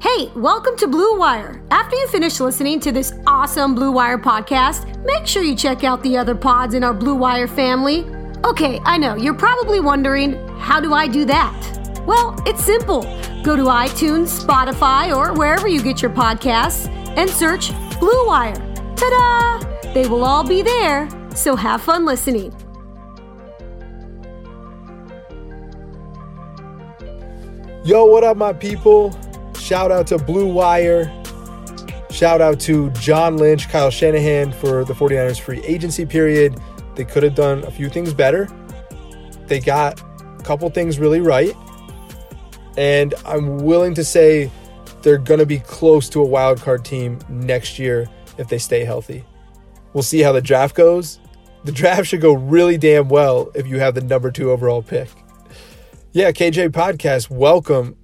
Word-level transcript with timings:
Hey, 0.00 0.30
welcome 0.36 0.76
to 0.76 0.86
Blue 0.86 1.18
Wire. 1.18 1.60
After 1.72 1.96
you 1.96 2.06
finish 2.06 2.38
listening 2.38 2.78
to 2.80 2.92
this 2.92 3.12
awesome 3.26 3.74
Blue 3.74 3.90
Wire 3.90 4.16
podcast, 4.16 5.04
make 5.04 5.26
sure 5.26 5.42
you 5.42 5.56
check 5.56 5.82
out 5.82 6.04
the 6.04 6.16
other 6.16 6.36
pods 6.36 6.74
in 6.74 6.84
our 6.84 6.94
Blue 6.94 7.16
Wire 7.16 7.48
family. 7.48 8.04
Okay, 8.44 8.78
I 8.84 8.96
know, 8.96 9.16
you're 9.16 9.34
probably 9.34 9.80
wondering, 9.80 10.34
how 10.60 10.78
do 10.78 10.94
I 10.94 11.08
do 11.08 11.24
that? 11.24 12.04
Well, 12.06 12.40
it's 12.46 12.64
simple. 12.64 13.02
Go 13.42 13.56
to 13.56 13.64
iTunes, 13.64 14.40
Spotify, 14.40 15.12
or 15.12 15.34
wherever 15.34 15.66
you 15.66 15.82
get 15.82 16.00
your 16.00 16.12
podcasts 16.12 16.86
and 17.16 17.28
search 17.28 17.72
Blue 17.98 18.26
Wire. 18.28 18.54
Ta 18.94 19.10
da! 19.10 19.92
They 19.94 20.06
will 20.06 20.22
all 20.24 20.46
be 20.46 20.62
there, 20.62 21.08
so 21.34 21.56
have 21.56 21.82
fun 21.82 22.04
listening. 22.04 22.54
Yo, 27.84 28.04
what 28.04 28.22
up, 28.22 28.36
my 28.36 28.52
people? 28.52 29.12
Shout 29.68 29.92
out 29.92 30.06
to 30.06 30.16
Blue 30.16 30.46
Wire. 30.46 31.12
Shout 32.10 32.40
out 32.40 32.58
to 32.60 32.88
John 32.92 33.36
Lynch, 33.36 33.68
Kyle 33.68 33.90
Shanahan 33.90 34.50
for 34.50 34.82
the 34.82 34.94
49ers 34.94 35.38
free 35.38 35.62
agency 35.62 36.06
period. 36.06 36.58
They 36.94 37.04
could 37.04 37.22
have 37.22 37.34
done 37.34 37.62
a 37.64 37.70
few 37.70 37.90
things 37.90 38.14
better. 38.14 38.48
They 39.46 39.60
got 39.60 40.00
a 40.40 40.42
couple 40.42 40.70
things 40.70 40.98
really 40.98 41.20
right. 41.20 41.54
And 42.78 43.12
I'm 43.26 43.58
willing 43.58 43.92
to 43.96 44.04
say 44.04 44.50
they're 45.02 45.18
going 45.18 45.40
to 45.40 45.44
be 45.44 45.58
close 45.58 46.08
to 46.08 46.22
a 46.22 46.26
wild 46.26 46.62
card 46.62 46.82
team 46.82 47.18
next 47.28 47.78
year 47.78 48.08
if 48.38 48.48
they 48.48 48.56
stay 48.56 48.86
healthy. 48.86 49.22
We'll 49.92 50.02
see 50.02 50.20
how 50.20 50.32
the 50.32 50.40
draft 50.40 50.76
goes. 50.76 51.20
The 51.64 51.72
draft 51.72 52.06
should 52.06 52.22
go 52.22 52.32
really 52.32 52.78
damn 52.78 53.10
well 53.10 53.50
if 53.54 53.66
you 53.66 53.80
have 53.80 53.94
the 53.94 54.00
number 54.00 54.30
two 54.30 54.50
overall 54.50 54.80
pick. 54.80 55.10
Yeah, 56.12 56.32
KJ 56.32 56.70
Podcast, 56.70 57.28
welcome. 57.28 57.97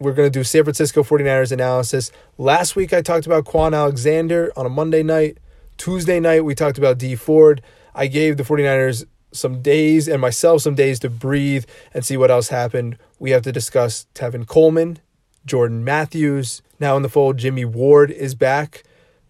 We're 0.00 0.14
going 0.14 0.32
to 0.32 0.38
do 0.38 0.44
San 0.44 0.64
Francisco 0.64 1.02
49ers 1.02 1.52
analysis. 1.52 2.10
Last 2.38 2.74
week 2.74 2.94
I 2.94 3.02
talked 3.02 3.26
about 3.26 3.44
Kwon 3.44 3.76
Alexander 3.76 4.50
on 4.56 4.64
a 4.64 4.70
Monday 4.70 5.02
night. 5.02 5.36
Tuesday 5.76 6.18
night 6.18 6.42
we 6.42 6.54
talked 6.54 6.78
about 6.78 6.96
Dee 6.96 7.16
Ford. 7.16 7.60
I 7.94 8.06
gave 8.06 8.38
the 8.38 8.42
49ers 8.42 9.04
some 9.32 9.60
days 9.60 10.08
and 10.08 10.18
myself 10.18 10.62
some 10.62 10.74
days 10.74 11.00
to 11.00 11.10
breathe 11.10 11.66
and 11.92 12.02
see 12.02 12.16
what 12.16 12.30
else 12.30 12.48
happened. 12.48 12.96
We 13.18 13.32
have 13.32 13.42
to 13.42 13.52
discuss 13.52 14.06
Tevin 14.14 14.46
Coleman, 14.46 15.00
Jordan 15.44 15.84
Matthews. 15.84 16.62
Now 16.78 16.96
in 16.96 17.02
the 17.02 17.10
fold, 17.10 17.36
Jimmy 17.36 17.66
Ward 17.66 18.10
is 18.10 18.34
back, 18.34 18.84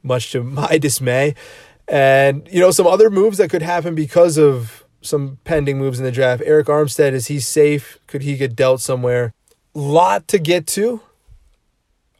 much 0.04 0.30
to 0.30 0.44
my 0.44 0.78
dismay. 0.78 1.34
And, 1.88 2.48
you 2.48 2.60
know, 2.60 2.70
some 2.70 2.86
other 2.86 3.10
moves 3.10 3.38
that 3.38 3.50
could 3.50 3.62
happen 3.62 3.96
because 3.96 4.38
of 4.38 4.84
some 5.02 5.38
pending 5.42 5.78
moves 5.78 5.98
in 5.98 6.04
the 6.04 6.12
draft. 6.12 6.44
Arik 6.44 6.66
Armstead, 6.66 7.10
is 7.10 7.26
he 7.26 7.40
safe? 7.40 7.98
Could 8.06 8.22
he 8.22 8.36
get 8.36 8.54
dealt 8.54 8.80
somewhere? 8.80 9.32
Lot 9.74 10.28
to 10.28 10.38
get 10.38 10.66
to. 10.68 11.00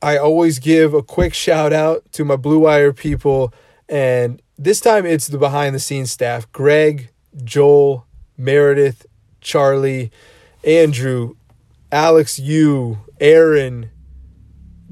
I 0.03 0.17
always 0.17 0.59
give 0.59 0.95
a 0.95 1.03
quick 1.03 1.35
shout 1.35 1.73
out 1.73 2.11
to 2.13 2.25
my 2.25 2.37
Blue 2.37 2.61
Wire 2.61 2.93
people. 2.93 3.53
And 3.89 4.41
this 4.57 4.81
time 4.81 5.05
it's 5.05 5.27
the 5.27 5.37
behind 5.37 5.75
the 5.75 5.81
scenes 5.81 6.11
staff 6.11 6.51
Greg, 6.53 7.11
Joel, 7.43 8.07
Meredith, 8.39 9.07
Charlie, 9.41 10.11
Andrew, 10.65 11.35
Alex 11.93 12.39
Yu, 12.39 12.99
Aaron, 13.21 13.91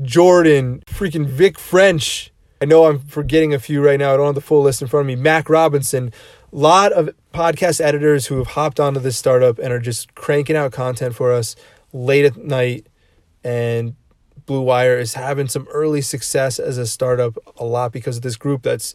Jordan, 0.03 0.83
freaking 0.87 1.27
Vic 1.27 1.59
French. 1.59 2.33
I 2.61 2.65
know 2.65 2.87
I'm 2.87 2.99
forgetting 2.99 3.55
a 3.55 3.59
few 3.59 3.85
right 3.85 3.99
now. 3.99 4.13
I 4.13 4.17
don't 4.17 4.27
have 4.27 4.35
the 4.35 4.41
full 4.41 4.63
list 4.63 4.83
in 4.83 4.89
front 4.89 5.03
of 5.03 5.07
me. 5.07 5.17
Mac 5.17 5.49
Robinson. 5.49 6.13
A 6.53 6.57
lot 6.57 6.93
of 6.93 7.11
podcast 7.33 7.81
editors 7.81 8.27
who 8.27 8.39
have 8.39 8.49
hopped 8.49 8.81
onto 8.81 9.01
this 9.01 9.17
startup 9.17 9.59
and 9.59 9.73
are 9.73 9.79
just 9.79 10.15
cranking 10.15 10.57
out 10.57 10.73
content 10.73 11.15
for 11.15 11.33
us 11.33 11.55
late 11.93 12.25
at 12.25 12.37
night. 12.37 12.87
And 13.45 13.95
Blue 14.47 14.63
Wire 14.63 14.99
is 14.99 15.15
having 15.15 15.49
some 15.49 15.69
early 15.71 16.01
success 16.01 16.59
as 16.59 16.79
a 16.79 16.87
startup 16.87 17.37
a 17.57 17.65
lot 17.65 17.93
because 17.93 18.17
of 18.17 18.23
this 18.23 18.37
group 18.37 18.63
that's 18.63 18.95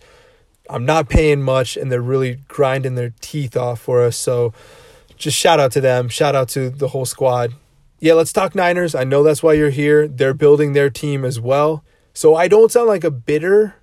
I'm 0.69 0.85
not 0.85 1.09
paying 1.09 1.41
much 1.41 1.75
and 1.77 1.91
they're 1.91 2.01
really 2.01 2.39
grinding 2.47 2.95
their 2.95 3.13
teeth 3.21 3.57
off 3.57 3.81
for 3.81 4.03
us. 4.03 4.15
So 4.17 4.53
just 5.17 5.37
shout 5.37 5.59
out 5.59 5.71
to 5.73 5.81
them. 5.81 6.09
Shout 6.09 6.35
out 6.35 6.49
to 6.49 6.69
the 6.69 6.89
whole 6.89 7.05
squad. 7.05 7.53
Yeah, 7.99 8.13
let's 8.13 8.33
talk 8.33 8.55
Niners. 8.55 8.95
I 8.95 9.03
know 9.03 9.23
that's 9.23 9.43
why 9.43 9.53
you're 9.53 9.69
here. 9.69 10.07
They're 10.07 10.33
building 10.33 10.73
their 10.73 10.89
team 10.89 11.23
as 11.23 11.39
well. 11.39 11.83
So 12.13 12.35
I 12.35 12.47
don't 12.47 12.71
sound 12.71 12.87
like 12.87 13.03
a 13.03 13.11
bitter 13.11 13.75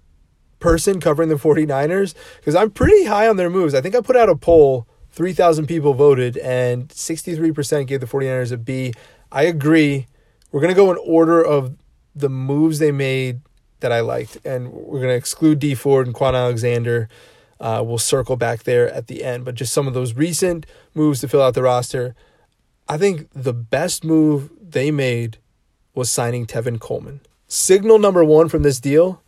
person 0.59 1.00
covering 1.00 1.28
the 1.28 1.37
49ers 1.37 2.15
because 2.37 2.54
I'm 2.54 2.71
pretty 2.71 3.04
high 3.04 3.28
on 3.28 3.37
their 3.37 3.50
moves. 3.50 3.75
I 3.75 3.81
think 3.81 3.95
I 3.95 4.01
put 4.01 4.16
out 4.16 4.28
a 4.28 4.36
poll, 4.36 4.86
3,000 5.12 5.66
people 5.66 5.95
voted, 5.95 6.36
and 6.39 6.89
63% 6.89 7.86
gave 7.86 8.01
the 8.01 8.07
49ers 8.07 8.53
a 8.53 8.57
B. 8.57 8.92
I 9.33 9.45
agree. 9.45 10.07
We're 10.53 10.60
going 10.60 10.74
to 10.74 10.80
go 10.80 10.91
in 10.91 10.98
order 11.04 11.45
of 11.45 11.77
the 12.15 12.28
moves 12.28 12.78
they 12.78 12.92
made 12.92 13.41
that 13.80 13.92
I 13.92 14.01
liked, 14.01 14.39
and 14.45 14.72
we're 14.72 15.01
going 15.01 15.10
to 15.10 15.16
exclude 15.16 15.59
Dee 15.59 15.74
Ford 15.74 16.07
and 16.07 16.15
Kwon 16.15 16.34
Alexander. 16.34 17.09
Uh, 17.59 17.83
we'll 17.84 17.98
circle 17.98 18.36
back 18.36 18.62
there 18.62 18.91
at 18.91 19.07
the 19.07 19.22
end, 19.24 19.45
but 19.45 19.54
just 19.54 19.72
some 19.72 19.86
of 19.86 19.95
those 19.95 20.15
recent 20.15 20.66
moves 20.95 21.21
to 21.21 21.28
fill 21.28 21.42
out 21.42 21.54
the 21.54 21.63
roster. 21.63 22.15
I 22.89 22.98
think 22.98 23.28
the 23.34 23.53
best 23.53 24.04
move 24.04 24.51
they 24.60 24.91
made 24.91 25.39
was 25.95 26.10
signing 26.10 26.47
Tevin 26.47 26.80
Coleman. 26.80 27.21
Signal 27.47 27.98
number 27.98 28.24
one 28.24 28.48
from 28.48 28.63
this 28.63 28.80
deal 28.80 29.22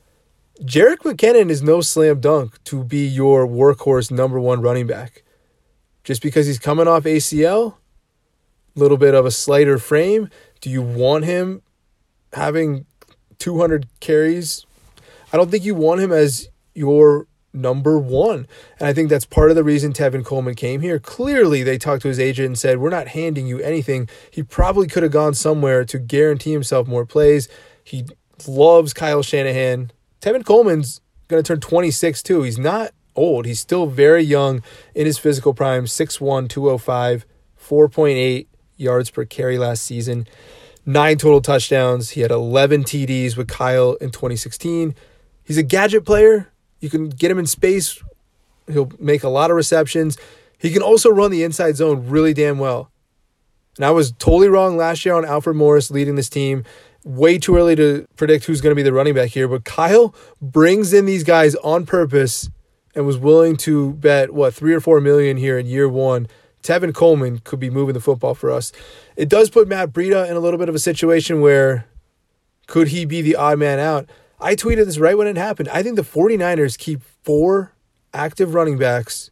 Jerick 0.63 0.99
McKinnon 0.99 1.51
is 1.51 1.63
no 1.63 1.81
slam 1.81 2.21
dunk 2.21 2.63
to 2.65 2.85
be 2.85 3.07
your 3.07 3.47
workhorse 3.47 4.11
number 4.11 4.39
one 4.39 4.61
running 4.61 4.87
back. 4.87 5.23
Just 6.05 6.23
because 6.23 6.47
he's 6.47 6.59
coming 6.59 6.89
off 6.89 7.05
ACL, 7.05 7.75
a 8.75 8.79
little 8.79 8.97
bit 8.97 9.15
of 9.15 9.25
a 9.25 9.31
slighter 9.31 9.79
frame, 9.79 10.29
do 10.61 10.71
you 10.71 10.83
want 10.83 11.25
him 11.25 11.63
having 12.33 12.87
200 13.39 13.87
carries? 14.01 14.67
I 15.33 15.37
don't 15.37 15.51
think 15.51 15.65
you 15.65 15.75
want 15.75 16.01
him 16.01 16.13
as 16.13 16.49
your 16.75 17.27
number 17.53 17.99
one. 17.99 18.47
And 18.79 18.89
I 18.89 18.93
think 18.93 19.11
that's 19.11 19.25
part 19.25 19.51
of 19.51 19.57
the 19.57 19.65
reason 19.65 19.93
Tevin 19.93 20.25
Coleman 20.25 20.55
came 20.55 20.81
here. 20.81 20.99
Clearly, 20.99 21.63
they 21.63 21.79
talked 21.79 22.03
to 22.03 22.09
his 22.09 22.19
agent 22.19 22.47
and 22.47 22.59
said, 22.59 22.79
We're 22.79 22.91
not 22.91 23.09
handing 23.09 23.47
you 23.47 23.59
anything. 23.61 24.09
He 24.31 24.43
probably 24.43 24.87
could 24.87 25.03
have 25.03 25.13
gone 25.13 25.35
somewhere 25.35 25.85
to 25.85 25.99
guarantee 25.99 26.53
himself 26.53 26.87
more 26.87 27.07
plays. 27.07 27.49
He 27.85 28.07
loves 28.47 28.93
Kyle 28.93 29.23
Shanahan. 29.23 29.91
Tevin 30.21 30.45
Coleman's 30.45 31.01
going 31.29 31.43
to 31.43 31.47
turn 31.47 31.61
26 31.61 32.23
too. 32.23 32.43
He's 32.43 32.59
not 32.59 32.93
old. 33.15 33.47
He's 33.47 33.61
still 33.61 33.87
very 33.87 34.23
young 34.23 34.63
in 34.95 35.07
his 35.07 35.19
physical 35.19 35.55
prime 35.55 35.85
6'1, 35.85 36.49
205, 36.49 37.27
4.8 37.61 38.47
yards 38.77 39.11
per 39.11 39.25
carry 39.25 39.59
last 39.59 39.85
season, 39.85 40.27
nine 40.85 41.19
total 41.19 41.41
touchdowns. 41.41 42.11
He 42.11 42.21
had 42.21 42.31
11 42.31 42.85
TDs 42.85 43.37
with 43.37 43.49
Kyle 43.49 43.95
in 43.95 44.11
2016. 44.11 44.95
He's 45.45 45.59
a 45.59 45.63
gadget 45.63 46.05
player. 46.05 46.51
You 46.81 46.91
can 46.91 47.09
get 47.09 47.31
him 47.31 47.39
in 47.39 47.47
space. 47.47 48.03
He'll 48.71 48.93
make 48.99 49.23
a 49.23 49.29
lot 49.29 49.51
of 49.51 49.57
receptions. 49.57 50.19
He 50.59 50.71
can 50.71 50.83
also 50.83 51.11
run 51.11 51.31
the 51.31 51.43
inside 51.43 51.77
zone 51.77 52.09
really 52.09 52.35
damn 52.35 52.59
well. 52.59 52.91
And 53.77 53.85
I 53.85 53.91
was 53.91 54.13
totally 54.13 54.49
wrong 54.49 54.77
last 54.77 55.05
year 55.05 55.15
on 55.15 55.25
Alfred 55.25 55.57
Morris 55.57 55.91
leading 55.91 56.15
this 56.15 56.29
team. 56.29 56.65
Way 57.05 57.39
too 57.39 57.57
early 57.57 57.75
to 57.77 58.07
predict 58.17 58.45
who's 58.45 58.61
going 58.61 58.71
to 58.71 58.77
be 58.77 58.83
the 58.83 58.93
running 58.93 59.15
back 59.15 59.31
here, 59.31 59.49
but 59.49 59.65
Kyle 59.65 60.15
brings 60.41 60.93
in 60.93 61.05
these 61.05 61.25
guys 61.25 61.57
on 61.57 61.85
purpose 61.85 62.49
and 62.95 63.07
was 63.07 63.19
willing 63.19 63.57
to 63.59 63.93
bet 63.95 64.33
what 64.33 64.55
three 64.55 64.75
or 64.75 64.81
four 64.81 65.01
million 65.01 65.37
here 65.37 65.59
in 65.59 65.67
year 65.67 65.89
one. 65.89 66.29
Tevin 66.63 66.95
Coleman 66.95 67.39
could 67.41 67.59
be 67.59 67.71
moving 67.71 67.95
the 67.95 68.01
football 68.01 68.35
for 68.35 68.51
us. 68.51 68.73
It 69.17 69.29
does 69.29 69.51
put 69.51 69.67
Matt 69.67 69.93
Breida 69.93 70.29
in 70.31 70.37
a 70.37 70.41
little 70.41 70.59
bit 70.59 70.69
of 70.69 70.75
a 70.75 70.79
situation 70.79 71.41
where 71.41 71.87
could 72.69 72.89
he 72.89 73.05
be 73.05 73.21
the 73.21 73.35
odd 73.35 73.59
man 73.59 73.79
out? 73.79 74.09
I 74.41 74.55
tweeted 74.55 74.87
this 74.87 74.99
right 74.99 75.17
when 75.17 75.27
it 75.27 75.37
happened. 75.37 75.69
I 75.71 75.83
think 75.83 75.97
the 75.97 76.03
49ers 76.03 76.79
keep 76.79 77.03
four 77.25 77.73
active 78.15 78.55
running 78.55 78.79
backs 78.79 79.31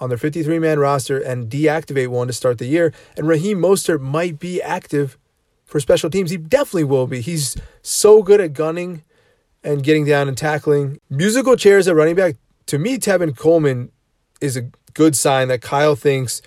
on 0.00 0.08
their 0.08 0.18
53 0.18 0.58
man 0.58 0.78
roster 0.78 1.18
and 1.18 1.48
deactivate 1.48 2.08
one 2.08 2.26
to 2.26 2.32
start 2.32 2.58
the 2.58 2.66
year. 2.66 2.92
And 3.16 3.28
Raheem 3.28 3.58
Mostert 3.58 4.00
might 4.00 4.38
be 4.38 4.60
active 4.60 5.16
for 5.64 5.80
special 5.80 6.10
teams. 6.10 6.30
He 6.30 6.36
definitely 6.36 6.84
will 6.84 7.06
be. 7.06 7.20
He's 7.20 7.56
so 7.82 8.22
good 8.22 8.40
at 8.40 8.52
gunning 8.52 9.04
and 9.62 9.82
getting 9.82 10.04
down 10.04 10.28
and 10.28 10.36
tackling. 10.36 10.98
Musical 11.08 11.56
chairs 11.56 11.86
at 11.86 11.94
running 11.94 12.16
back 12.16 12.36
to 12.66 12.78
me, 12.78 12.98
Tevin 12.98 13.36
Coleman 13.36 13.90
is 14.40 14.56
a 14.56 14.70
good 14.94 15.16
sign 15.16 15.48
that 15.48 15.62
Kyle 15.62 15.96
thinks 15.96 16.42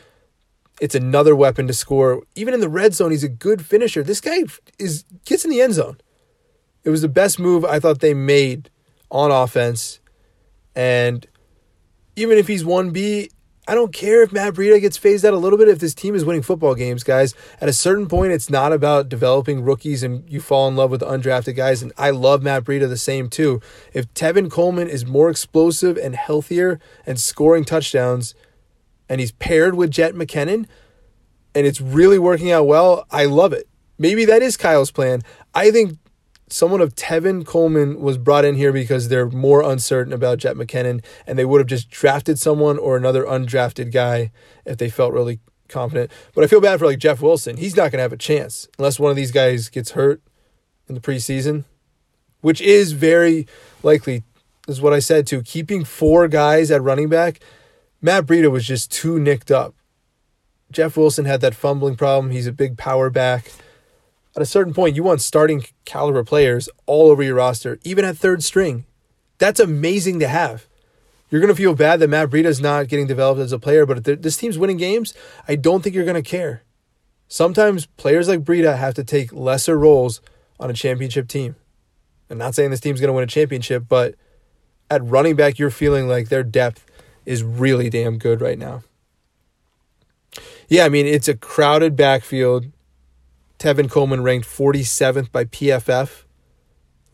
it's 0.82 0.96
another 0.96 1.36
weapon 1.36 1.68
to 1.68 1.74
score. 1.74 2.24
Even 2.36 2.54
in 2.54 2.60
the 2.60 2.70
red 2.70 2.94
zone, 2.94 3.12
he's 3.12 3.24
a 3.24 3.30
good 3.30 3.66
finisher. 3.66 4.04
This 4.04 4.22
guy 4.22 4.44
is 4.78 5.06
gets 5.26 5.46
in 5.46 5.52
the 5.52 5.62
end 5.62 5.74
zone. 5.74 5.98
It 6.84 6.90
was 6.90 7.02
the 7.02 7.10
best 7.10 7.40
move 7.40 7.66
I 7.66 7.80
thought 7.80 8.00
they 8.00 8.14
made 8.14 8.70
on 9.10 9.32
offense. 9.32 10.00
And 10.76 11.26
even 12.16 12.38
if 12.38 12.48
he's 12.48 12.64
1B, 12.64 13.30
I 13.68 13.74
don't 13.74 13.92
care 13.92 14.22
if 14.22 14.32
Matt 14.32 14.54
Breida 14.54 14.80
gets 14.80 14.96
phased 14.96 15.26
out 15.26 15.34
a 15.34 15.38
little 15.38 15.58
bit 15.58 15.68
if 15.68 15.80
this 15.80 15.96
team 15.96 16.14
is 16.14 16.24
winning 16.24 16.44
football 16.44 16.76
games, 16.76 17.04
guys. 17.04 17.34
At 17.60 17.68
a 17.68 17.74
certain 17.74 18.08
point, 18.08 18.32
it's 18.32 18.50
not 18.50 18.72
about 18.72 19.10
developing 19.10 19.64
rookies 19.64 20.04
and 20.04 20.24
you 20.30 20.40
fall 20.40 20.68
in 20.68 20.76
love 20.76 20.92
with 20.92 21.02
undrafted 21.02 21.56
guys. 21.56 21.82
And 21.82 21.92
I 21.98 22.12
love 22.12 22.44
Matt 22.44 22.64
Breida 22.64 22.88
the 22.88 22.98
same 22.98 23.28
too. 23.28 23.62
If 23.92 24.14
Tevin 24.14 24.52
Coleman 24.52 24.88
is 24.88 25.06
more 25.06 25.32
explosive 25.32 25.98
and 25.98 26.16
healthier 26.16 26.80
and 27.08 27.20
scoring 27.20 27.66
touchdowns, 27.66 28.36
and 29.10 29.20
he's 29.20 29.32
paired 29.32 29.76
with 29.76 29.92
Jet 29.92 30.14
McKinnon, 30.14 30.68
and 31.56 31.66
it's 31.66 31.82
really 31.82 32.20
working 32.20 32.52
out 32.52 32.68
well, 32.68 33.06
I 33.10 33.26
love 33.26 33.54
it. 33.54 33.68
Maybe 33.98 34.26
that 34.26 34.42
is 34.42 34.58
Kyle's 34.58 34.92
plan. 34.92 35.22
I 35.54 35.72
think 35.72 35.98
someone 36.50 36.82
of 36.82 36.96
Tevin 36.96 37.46
Coleman 37.46 38.00
was 38.00 38.18
brought 38.18 38.46
in 38.46 38.56
here 38.56 38.72
because 38.72 39.08
they're 39.08 39.30
more 39.30 39.62
uncertain 39.62 40.14
about 40.14 40.38
Jet 40.38 40.56
McKinnon, 40.56 41.04
and 41.26 41.38
they 41.38 41.46
would 41.46 41.60
have 41.60 41.68
just 41.68 41.90
drafted 41.90 42.40
someone 42.40 42.78
or 42.78 42.96
another 42.96 43.24
undrafted 43.24 43.92
guy 43.92 44.32
if 44.66 44.78
they 44.78 44.90
felt 44.90 45.14
really 45.14 45.40
confident. 45.68 46.12
But 46.34 46.44
I 46.44 46.48
feel 46.48 46.62
bad 46.62 46.80
for 46.80 46.86
like 46.86 47.00
Jeff 47.00 47.22
Wilson. 47.22 47.58
He's 47.58 47.76
not 47.76 47.92
going 47.92 48.00
to 48.00 48.04
have 48.04 48.14
a 48.14 48.18
chance 48.18 48.68
unless 48.78 49.00
one 49.00 49.10
of 49.10 49.16
these 49.16 49.32
guys 49.32 49.70
gets 49.70 49.92
hurt 49.92 50.22
in 50.88 50.96
the 50.96 51.02
preseason, 51.02 51.64
which 52.42 52.62
is 52.62 52.92
very 52.92 53.48
likely. 53.84 54.24
Is 54.68 54.82
what 54.82 54.94
I 54.94 55.00
said 55.00 55.28
too. 55.28 55.44
Keeping 55.44 55.84
four 55.84 56.28
guys 56.28 56.72
at 56.72 56.82
running 56.82 57.08
back, 57.08 57.40
Matt 58.02 58.26
Breida 58.26 58.50
was 58.50 58.66
just 58.66 58.92
too 58.92 59.20
nicked 59.20 59.52
up. 59.52 59.76
Jeff 60.72 60.98
Wilson 60.98 61.26
had 61.26 61.42
that 61.42 61.54
fumbling 61.54 61.96
problem. 61.96 62.32
He's 62.32 62.48
a 62.48 62.52
big 62.52 62.76
power 62.76 63.12
back 63.12 63.52
at 64.36 64.42
a 64.42 64.46
certain 64.46 64.74
point, 64.74 64.96
you 64.96 65.04
want 65.04 65.22
starting 65.22 65.66
caliber 65.86 66.24
players 66.24 66.68
all 66.86 67.10
over 67.10 67.24
your 67.24 67.36
roster, 67.36 67.80
even 67.84 68.04
at 68.04 68.18
third 68.18 68.44
string. 68.44 68.86
That's 69.38 69.60
amazing 69.60 70.20
to 70.20 70.28
have. 70.28 70.68
You're 71.30 71.42
going 71.42 71.54
to 71.54 71.58
feel 71.58 71.74
bad 71.74 72.00
that 72.00 72.10
Matt 72.10 72.30
Breida 72.30 72.46
is 72.46 72.62
not 72.62 72.88
getting 72.88 73.08
developed 73.08 73.42
as 73.42 73.52
a 73.52 73.60
player, 73.60 73.86
but 73.86 74.08
if 74.08 74.22
this 74.22 74.38
team's 74.38 74.58
winning 74.58 74.78
games, 74.78 75.14
I 75.48 75.56
don't 75.56 75.82
think 75.82 75.96
you're 75.96 76.06
going 76.06 76.22
to 76.22 76.30
care. 76.30 76.64
Sometimes 77.28 77.86
players 77.86 78.28
like 78.28 78.42
Breida 78.42 78.78
have 78.78 78.94
to 78.96 79.04
take 79.04 79.34
lesser 79.34 79.78
roles 79.78 80.22
on 80.60 80.70
a 80.70 80.74
championship 80.74 81.28
team. 81.28 81.56
I'm 82.30 82.38
not 82.38 82.56
saying 82.56 82.72
this 82.72 82.80
team's 82.80 83.00
going 83.00 83.10
to 83.10 83.14
win 83.14 83.24
a 83.24 83.28
championship, 83.28 83.86
but 83.88 84.16
at 84.90 85.04
running 85.04 85.36
back, 85.36 85.58
you're 85.58 85.72
feeling 85.72 86.08
like 86.08 86.30
their 86.30 86.44
depth 86.44 86.86
is 87.26 87.44
really 87.44 87.90
damn 87.90 88.18
good 88.18 88.42
right 88.42 88.58
now. 88.58 88.84
Yeah, 90.68 90.86
I 90.86 90.90
mean, 90.90 91.06
it's 91.06 91.28
a 91.28 91.36
crowded 91.36 91.96
backfield. 91.96 92.66
Tevin 93.66 93.90
Coleman 93.90 94.22
ranked 94.22 94.48
47th 94.48 95.32
by 95.32 95.46
PFF 95.46 96.26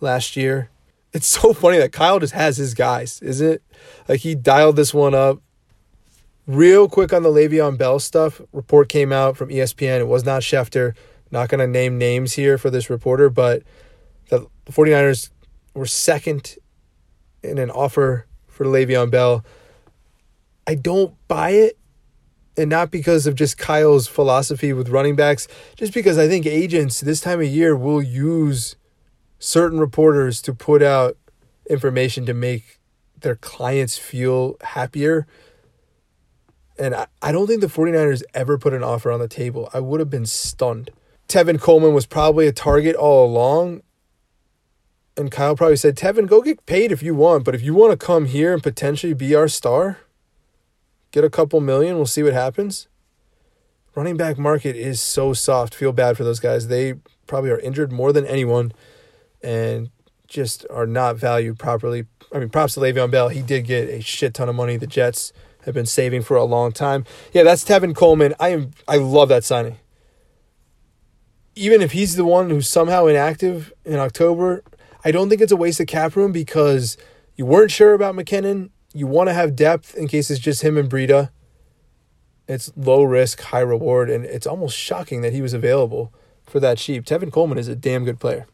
last 0.02 0.36
year. 0.36 0.70
It's 1.14 1.26
so 1.28 1.54
funny 1.54 1.78
that 1.78 1.94
Kyle 1.94 2.20
just 2.20 2.34
has 2.34 2.58
his 2.58 2.74
guys, 2.74 3.22
isn't 3.22 3.54
it? 3.54 3.64
Like 4.10 4.20
he 4.20 4.36
dialed 4.36 4.76
this 4.76 4.94
one 4.94 5.14
up. 5.14 5.42
Real 6.48 6.90
quick 6.90 7.14
on 7.14 7.24
the 7.24 7.30
Le'Veon 7.30 7.78
Bell 7.78 8.00
stuff, 8.00 8.42
report 8.52 8.90
came 8.90 9.14
out 9.14 9.38
from 9.38 9.48
ESPN. 9.48 10.02
It 10.02 10.10
was 10.10 10.26
not 10.26 10.42
Schefter. 10.42 10.94
Not 11.32 11.48
going 11.48 11.60
to 11.60 11.68
name 11.68 11.98
names 11.98 12.34
here 12.34 12.58
for 12.58 12.70
this 12.70 12.90
reporter, 12.90 13.30
but 13.30 13.64
the 14.28 14.46
49ers 14.66 15.30
were 15.74 15.86
second 15.86 16.58
in 17.42 17.60
an 17.60 17.72
offer 17.72 18.26
for 18.50 18.66
Le'Veon 18.66 19.10
Bell. 19.10 19.46
I 20.68 20.76
don't 20.76 21.16
buy 21.30 21.52
it 21.52 21.78
and 22.58 22.70
not 22.70 22.92
because 22.92 23.28
of 23.28 23.36
just 23.36 23.58
Kyle's 23.58 24.08
philosophy 24.08 24.74
with 24.74 24.90
running 24.90 25.16
backs, 25.16 25.48
just 25.76 25.94
because 25.94 26.18
I 26.18 26.28
think 26.28 26.46
agents 26.46 27.00
this 27.00 27.22
time 27.22 27.40
of 27.40 27.48
year 27.48 27.76
will 27.76 28.02
use 28.02 28.76
certain 29.40 29.80
reporters 29.80 30.42
to 30.44 30.54
put 30.54 30.84
out 30.84 31.18
information 31.70 32.26
to 32.26 32.34
make 32.34 32.80
their 33.22 33.36
clients 33.36 33.98
feel 33.98 34.58
happier. 34.62 35.26
And 36.78 36.96
I, 36.96 37.08
I 37.22 37.32
don't 37.32 37.48
think 37.48 37.62
the 37.62 37.68
49ers 37.68 38.24
ever 38.34 38.58
put 38.58 38.74
an 38.74 38.84
offer 38.84 39.12
on 39.12 39.20
the 39.20 39.28
table. 39.28 39.70
I 39.74 39.80
would 39.80 40.00
have 40.00 40.10
been 40.10 40.26
stunned. 40.26 40.92
Tevin 41.28 41.60
Coleman 41.60 41.94
was 41.94 42.06
probably 42.06 42.48
a 42.48 42.52
target 42.52 42.96
all 42.96 43.26
along. 43.26 43.82
And 45.18 45.32
Kyle 45.32 45.56
probably 45.56 45.76
said, 45.76 45.96
Tevin, 45.96 46.28
go 46.28 46.42
get 46.42 46.66
paid 46.66 46.92
if 46.92 47.04
you 47.04 47.14
want, 47.14 47.44
but 47.44 47.54
if 47.54 47.62
you 47.62 47.74
want 47.74 47.92
to 47.92 48.06
come 48.06 48.26
here 48.26 48.54
and 48.54 48.64
potentially 48.64 49.14
be 49.14 49.36
our 49.36 49.48
star, 49.48 50.00
get 51.12 51.24
a 51.24 51.30
couple 51.30 51.60
million. 51.60 51.96
We'll 51.96 52.06
see 52.06 52.24
what 52.24 52.34
happens. 52.34 52.88
Running 53.96 54.18
back 54.18 54.38
market 54.38 54.76
is 54.76 55.02
so 55.02 55.34
soft. 55.34 55.76
Feel 55.76 55.92
bad 55.92 56.18
for 56.18 56.24
those 56.24 56.40
guys. 56.40 56.68
They 56.68 56.96
probably 57.28 57.52
are 57.52 57.60
injured 57.60 57.92
more 57.92 58.14
than 58.14 58.26
anyone 58.26 58.72
and 59.44 59.90
just 60.28 60.66
are 60.70 60.88
not 60.88 61.18
valued 61.18 61.60
properly. 61.60 62.06
I 62.34 62.40
mean, 62.40 62.50
props 62.50 62.76
to 62.76 62.80
Le'Veon 62.80 63.12
Bell. 63.12 63.28
He 63.30 63.42
did 63.42 63.66
get 63.66 63.90
a 63.90 64.02
shit 64.02 64.34
ton 64.34 64.48
of 64.48 64.56
money. 64.56 64.78
The 64.78 64.88
Jets 64.88 65.34
have 65.66 65.74
been 65.74 65.86
saving 65.86 66.24
for 66.24 66.38
a 66.38 66.46
long 66.46 66.72
time. 66.72 67.06
Yeah, 67.34 67.44
that's 67.44 67.64
Tevin 67.64 67.94
Coleman. 67.94 68.34
I 68.40 68.50
am 68.50 68.72
I 68.88 68.96
love 68.96 69.30
that 69.30 69.44
signing. 69.44 69.78
Even 71.56 71.82
if 71.82 71.92
he's 71.92 72.16
the 72.16 72.24
one 72.24 72.50
who's 72.50 72.68
somehow 72.68 73.08
inactive 73.08 73.74
in 73.84 73.96
October, 73.96 74.64
I 75.04 75.12
don't 75.12 75.28
think 75.28 75.42
it's 75.42 75.52
a 75.52 75.58
waste 75.58 75.82
of 75.82 75.88
cap 75.88 76.16
room 76.16 76.32
because 76.32 76.98
you 77.36 77.46
weren't 77.46 77.72
sure 77.72 77.94
about 77.94 78.16
McKinnon 78.16 78.70
you 78.94 79.08
want 79.08 79.30
to 79.30 79.34
have 79.34 79.56
depth 79.56 79.96
in 79.96 80.08
case 80.08 80.30
it's 80.30 80.40
just 80.40 80.64
him 80.64 80.78
and 80.78 80.90
Breida. 80.90 81.30
It's 82.48 82.72
low 82.76 83.04
risk, 83.04 83.42
high 83.42 83.60
reward, 83.62 84.10
and 84.10 84.26
it's 84.26 84.48
almost 84.48 84.78
shocking 84.78 85.22
that 85.22 85.34
he 85.34 85.42
was 85.42 85.54
available 85.54 86.14
for 86.46 86.60
that 86.60 86.78
cheap. 86.78 87.06
Tevin 87.06 87.32
Coleman 87.32 87.58
is 87.58 87.68
a 87.68 87.76
damn 87.76 88.04
good 88.04 88.20
player. 88.20 88.48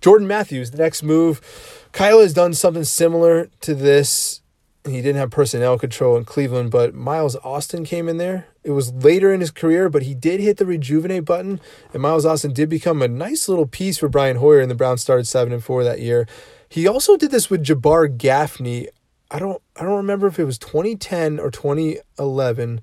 Jordan 0.00 0.28
Matthews, 0.28 0.70
the 0.70 0.78
next 0.78 1.02
move. 1.02 1.88
Kyle 1.92 2.20
has 2.20 2.34
done 2.34 2.54
something 2.54 2.84
similar 2.84 3.48
to 3.60 3.74
this. 3.74 4.42
He 4.84 5.02
didn't 5.02 5.16
have 5.16 5.30
personnel 5.30 5.78
control 5.78 6.16
in 6.16 6.24
Cleveland, 6.24 6.70
but 6.70 6.94
Miles 6.94 7.36
Austin 7.36 7.84
came 7.84 8.08
in 8.08 8.16
there. 8.16 8.46
It 8.62 8.70
was 8.72 8.92
later 8.92 9.32
in 9.32 9.40
his 9.40 9.50
career, 9.50 9.88
but 9.88 10.02
he 10.02 10.14
did 10.14 10.40
hit 10.40 10.58
the 10.58 10.66
rejuvenate 10.66 11.24
button, 11.24 11.60
and 11.92 12.02
Miles 12.02 12.24
Austin 12.24 12.52
did 12.52 12.68
become 12.68 13.02
a 13.02 13.08
nice 13.08 13.48
little 13.48 13.66
piece 13.66 13.98
for 13.98 14.08
Brian 14.08 14.36
Hoyer, 14.36 14.60
and 14.60 14.70
the 14.70 14.74
Browns 14.74 15.00
started 15.00 15.26
seven 15.26 15.52
and 15.52 15.64
four 15.64 15.82
that 15.84 16.00
year. 16.00 16.26
He 16.68 16.86
also 16.86 17.16
did 17.16 17.30
this 17.30 17.50
with 17.50 17.64
Jabbar 17.64 18.16
Gaffney. 18.16 18.88
I 19.30 19.38
don't 19.38 19.62
I 19.76 19.82
don't 19.82 19.96
remember 19.96 20.26
if 20.26 20.38
it 20.38 20.44
was 20.44 20.58
2010 20.58 21.38
or 21.38 21.50
2011. 21.50 22.80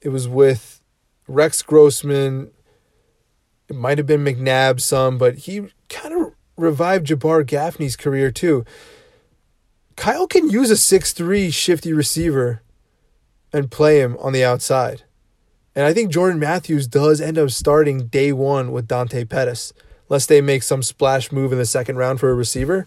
It 0.00 0.08
was 0.10 0.28
with 0.28 0.80
Rex 1.26 1.62
Grossman. 1.62 2.50
It 3.68 3.76
might 3.76 3.98
have 3.98 4.06
been 4.06 4.24
McNabb 4.24 4.80
some, 4.80 5.18
but 5.18 5.38
he 5.38 5.68
kind 5.88 6.14
of 6.14 6.34
revived 6.56 7.06
Jabbar 7.06 7.46
Gaffney's 7.46 7.96
career 7.96 8.30
too. 8.30 8.64
Kyle 9.96 10.26
can 10.26 10.50
use 10.50 10.70
a 10.70 10.76
six-three 10.76 11.50
shifty 11.50 11.92
receiver 11.92 12.62
and 13.52 13.70
play 13.70 14.00
him 14.00 14.16
on 14.18 14.32
the 14.32 14.44
outside. 14.44 15.04
And 15.74 15.86
I 15.86 15.92
think 15.92 16.10
Jordan 16.10 16.38
Matthews 16.38 16.86
does 16.86 17.20
end 17.20 17.38
up 17.38 17.50
starting 17.50 18.06
day 18.06 18.32
one 18.32 18.72
with 18.72 18.88
Dante 18.88 19.24
Pettis, 19.24 19.72
unless 20.08 20.26
they 20.26 20.40
make 20.40 20.62
some 20.62 20.82
splash 20.82 21.32
move 21.32 21.52
in 21.52 21.58
the 21.58 21.66
second 21.66 21.96
round 21.96 22.20
for 22.20 22.30
a 22.30 22.34
receiver. 22.34 22.86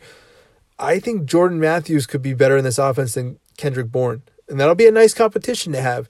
I 0.77 0.99
think 0.99 1.25
Jordan 1.25 1.59
Matthews 1.59 2.05
could 2.05 2.21
be 2.21 2.33
better 2.33 2.57
in 2.57 2.63
this 2.63 2.77
offense 2.77 3.13
than 3.13 3.39
Kendrick 3.57 3.91
Bourne. 3.91 4.23
And 4.49 4.59
that'll 4.59 4.75
be 4.75 4.87
a 4.87 4.91
nice 4.91 5.13
competition 5.13 5.73
to 5.73 5.81
have. 5.81 6.07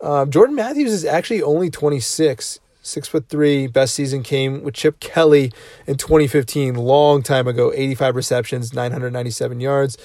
Um, 0.00 0.30
Jordan 0.30 0.54
Matthews 0.56 0.92
is 0.92 1.04
actually 1.04 1.42
only 1.42 1.70
26, 1.70 2.60
six 2.82 3.08
foot 3.08 3.28
three. 3.28 3.66
Best 3.66 3.94
season 3.94 4.22
came 4.22 4.62
with 4.62 4.74
Chip 4.74 5.00
Kelly 5.00 5.52
in 5.86 5.96
2015, 5.96 6.74
long 6.74 7.22
time 7.22 7.46
ago. 7.46 7.72
85 7.74 8.16
receptions, 8.16 8.74
997 8.74 9.60
yards. 9.60 9.96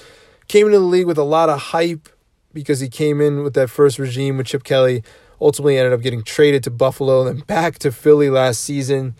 Came 0.48 0.66
into 0.66 0.78
the 0.78 0.84
league 0.84 1.06
with 1.06 1.18
a 1.18 1.24
lot 1.24 1.48
of 1.48 1.58
hype 1.58 2.08
because 2.52 2.80
he 2.80 2.88
came 2.88 3.20
in 3.20 3.42
with 3.42 3.54
that 3.54 3.70
first 3.70 3.98
regime 3.98 4.36
with 4.36 4.46
Chip 4.46 4.64
Kelly. 4.64 5.02
Ultimately, 5.40 5.76
ended 5.76 5.92
up 5.92 6.02
getting 6.02 6.22
traded 6.22 6.62
to 6.64 6.70
Buffalo, 6.70 7.24
then 7.24 7.38
back 7.40 7.78
to 7.80 7.90
Philly 7.90 8.30
last 8.30 8.62
season. 8.62 9.16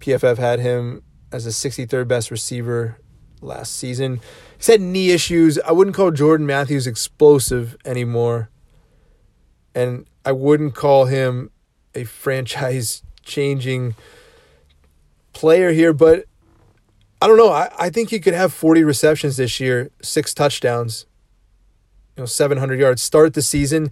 PFF 0.00 0.38
had 0.38 0.58
him 0.58 1.02
as 1.30 1.44
the 1.44 1.50
63rd 1.50 2.08
best 2.08 2.30
receiver 2.30 2.98
last 3.40 3.76
season. 3.76 4.20
He's 4.56 4.66
had 4.66 4.80
knee 4.80 5.10
issues. 5.10 5.58
I 5.60 5.72
wouldn't 5.72 5.96
call 5.96 6.10
Jordan 6.10 6.46
Matthews 6.46 6.86
explosive 6.86 7.76
anymore. 7.84 8.50
And 9.74 10.06
I 10.24 10.32
wouldn't 10.32 10.74
call 10.74 11.06
him 11.06 11.50
a 11.94 12.04
franchise 12.04 13.02
changing 13.24 13.94
player 15.32 15.72
here, 15.72 15.92
but 15.92 16.24
I 17.22 17.26
don't 17.26 17.36
know. 17.36 17.50
I, 17.50 17.70
I 17.78 17.90
think 17.90 18.10
he 18.10 18.20
could 18.20 18.34
have 18.34 18.52
40 18.52 18.82
receptions 18.84 19.36
this 19.36 19.60
year, 19.60 19.90
six 20.02 20.34
touchdowns, 20.34 21.06
you 22.16 22.22
know, 22.22 22.26
700 22.26 22.78
yards. 22.78 23.02
Start 23.02 23.34
the 23.34 23.42
season. 23.42 23.90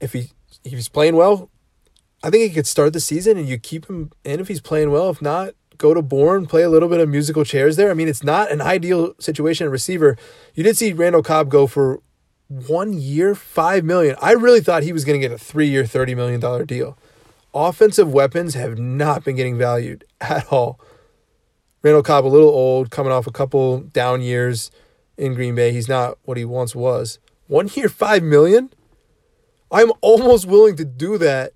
If 0.00 0.12
he 0.12 0.30
if 0.64 0.72
he's 0.72 0.88
playing 0.88 1.16
well, 1.16 1.50
I 2.22 2.30
think 2.30 2.48
he 2.48 2.54
could 2.54 2.66
start 2.66 2.92
the 2.92 3.00
season 3.00 3.36
and 3.36 3.48
you 3.48 3.58
keep 3.58 3.86
him 3.86 4.12
in 4.24 4.40
if 4.40 4.48
he's 4.48 4.60
playing 4.60 4.90
well. 4.90 5.10
If 5.10 5.20
not, 5.20 5.54
go 5.82 5.92
to 5.92 6.00
Bourne, 6.00 6.46
play 6.46 6.62
a 6.62 6.70
little 6.70 6.88
bit 6.88 7.00
of 7.00 7.08
musical 7.08 7.44
chairs 7.44 7.74
there. 7.76 7.90
I 7.90 7.94
mean, 7.94 8.06
it's 8.06 8.22
not 8.22 8.52
an 8.52 8.62
ideal 8.62 9.14
situation 9.18 9.66
at 9.66 9.70
receiver. 9.72 10.16
You 10.54 10.62
did 10.62 10.78
see 10.78 10.92
Randall 10.92 11.24
Cobb 11.24 11.50
go 11.50 11.66
for 11.66 12.00
one 12.48 12.92
year, 12.94 13.34
five 13.34 13.84
million. 13.84 14.14
I 14.22 14.32
really 14.32 14.60
thought 14.60 14.84
he 14.84 14.92
was 14.92 15.04
going 15.04 15.20
to 15.20 15.28
get 15.28 15.34
a 15.34 15.38
three 15.38 15.68
year, 15.68 15.82
$30 15.82 16.14
million 16.14 16.66
deal. 16.66 16.96
Offensive 17.52 18.12
weapons 18.12 18.54
have 18.54 18.78
not 18.78 19.24
been 19.24 19.34
getting 19.34 19.58
valued 19.58 20.04
at 20.20 20.50
all. 20.52 20.80
Randall 21.82 22.04
Cobb, 22.04 22.24
a 22.24 22.28
little 22.28 22.48
old, 22.48 22.90
coming 22.90 23.12
off 23.12 23.26
a 23.26 23.32
couple 23.32 23.80
down 23.80 24.22
years 24.22 24.70
in 25.18 25.34
Green 25.34 25.56
Bay. 25.56 25.72
He's 25.72 25.88
not 25.88 26.16
what 26.22 26.36
he 26.36 26.44
once 26.44 26.76
was. 26.76 27.18
One 27.48 27.68
year, 27.74 27.88
five 27.88 28.22
million? 28.22 28.70
I'm 29.72 29.92
almost 30.00 30.46
willing 30.46 30.76
to 30.76 30.84
do 30.84 31.18
that 31.18 31.54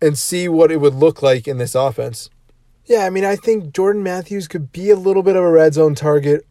and 0.00 0.16
see 0.16 0.48
what 0.48 0.72
it 0.72 0.80
would 0.80 0.94
look 0.94 1.20
like 1.22 1.46
in 1.46 1.58
this 1.58 1.74
offense. 1.74 2.30
Yeah, 2.88 3.04
I 3.04 3.10
mean, 3.10 3.26
I 3.26 3.36
think 3.36 3.74
Jordan 3.74 4.02
Matthews 4.02 4.48
could 4.48 4.72
be 4.72 4.88
a 4.88 4.96
little 4.96 5.22
bit 5.22 5.36
of 5.36 5.44
a 5.44 5.50
red 5.50 5.74
zone 5.74 5.94
target. 5.94 6.46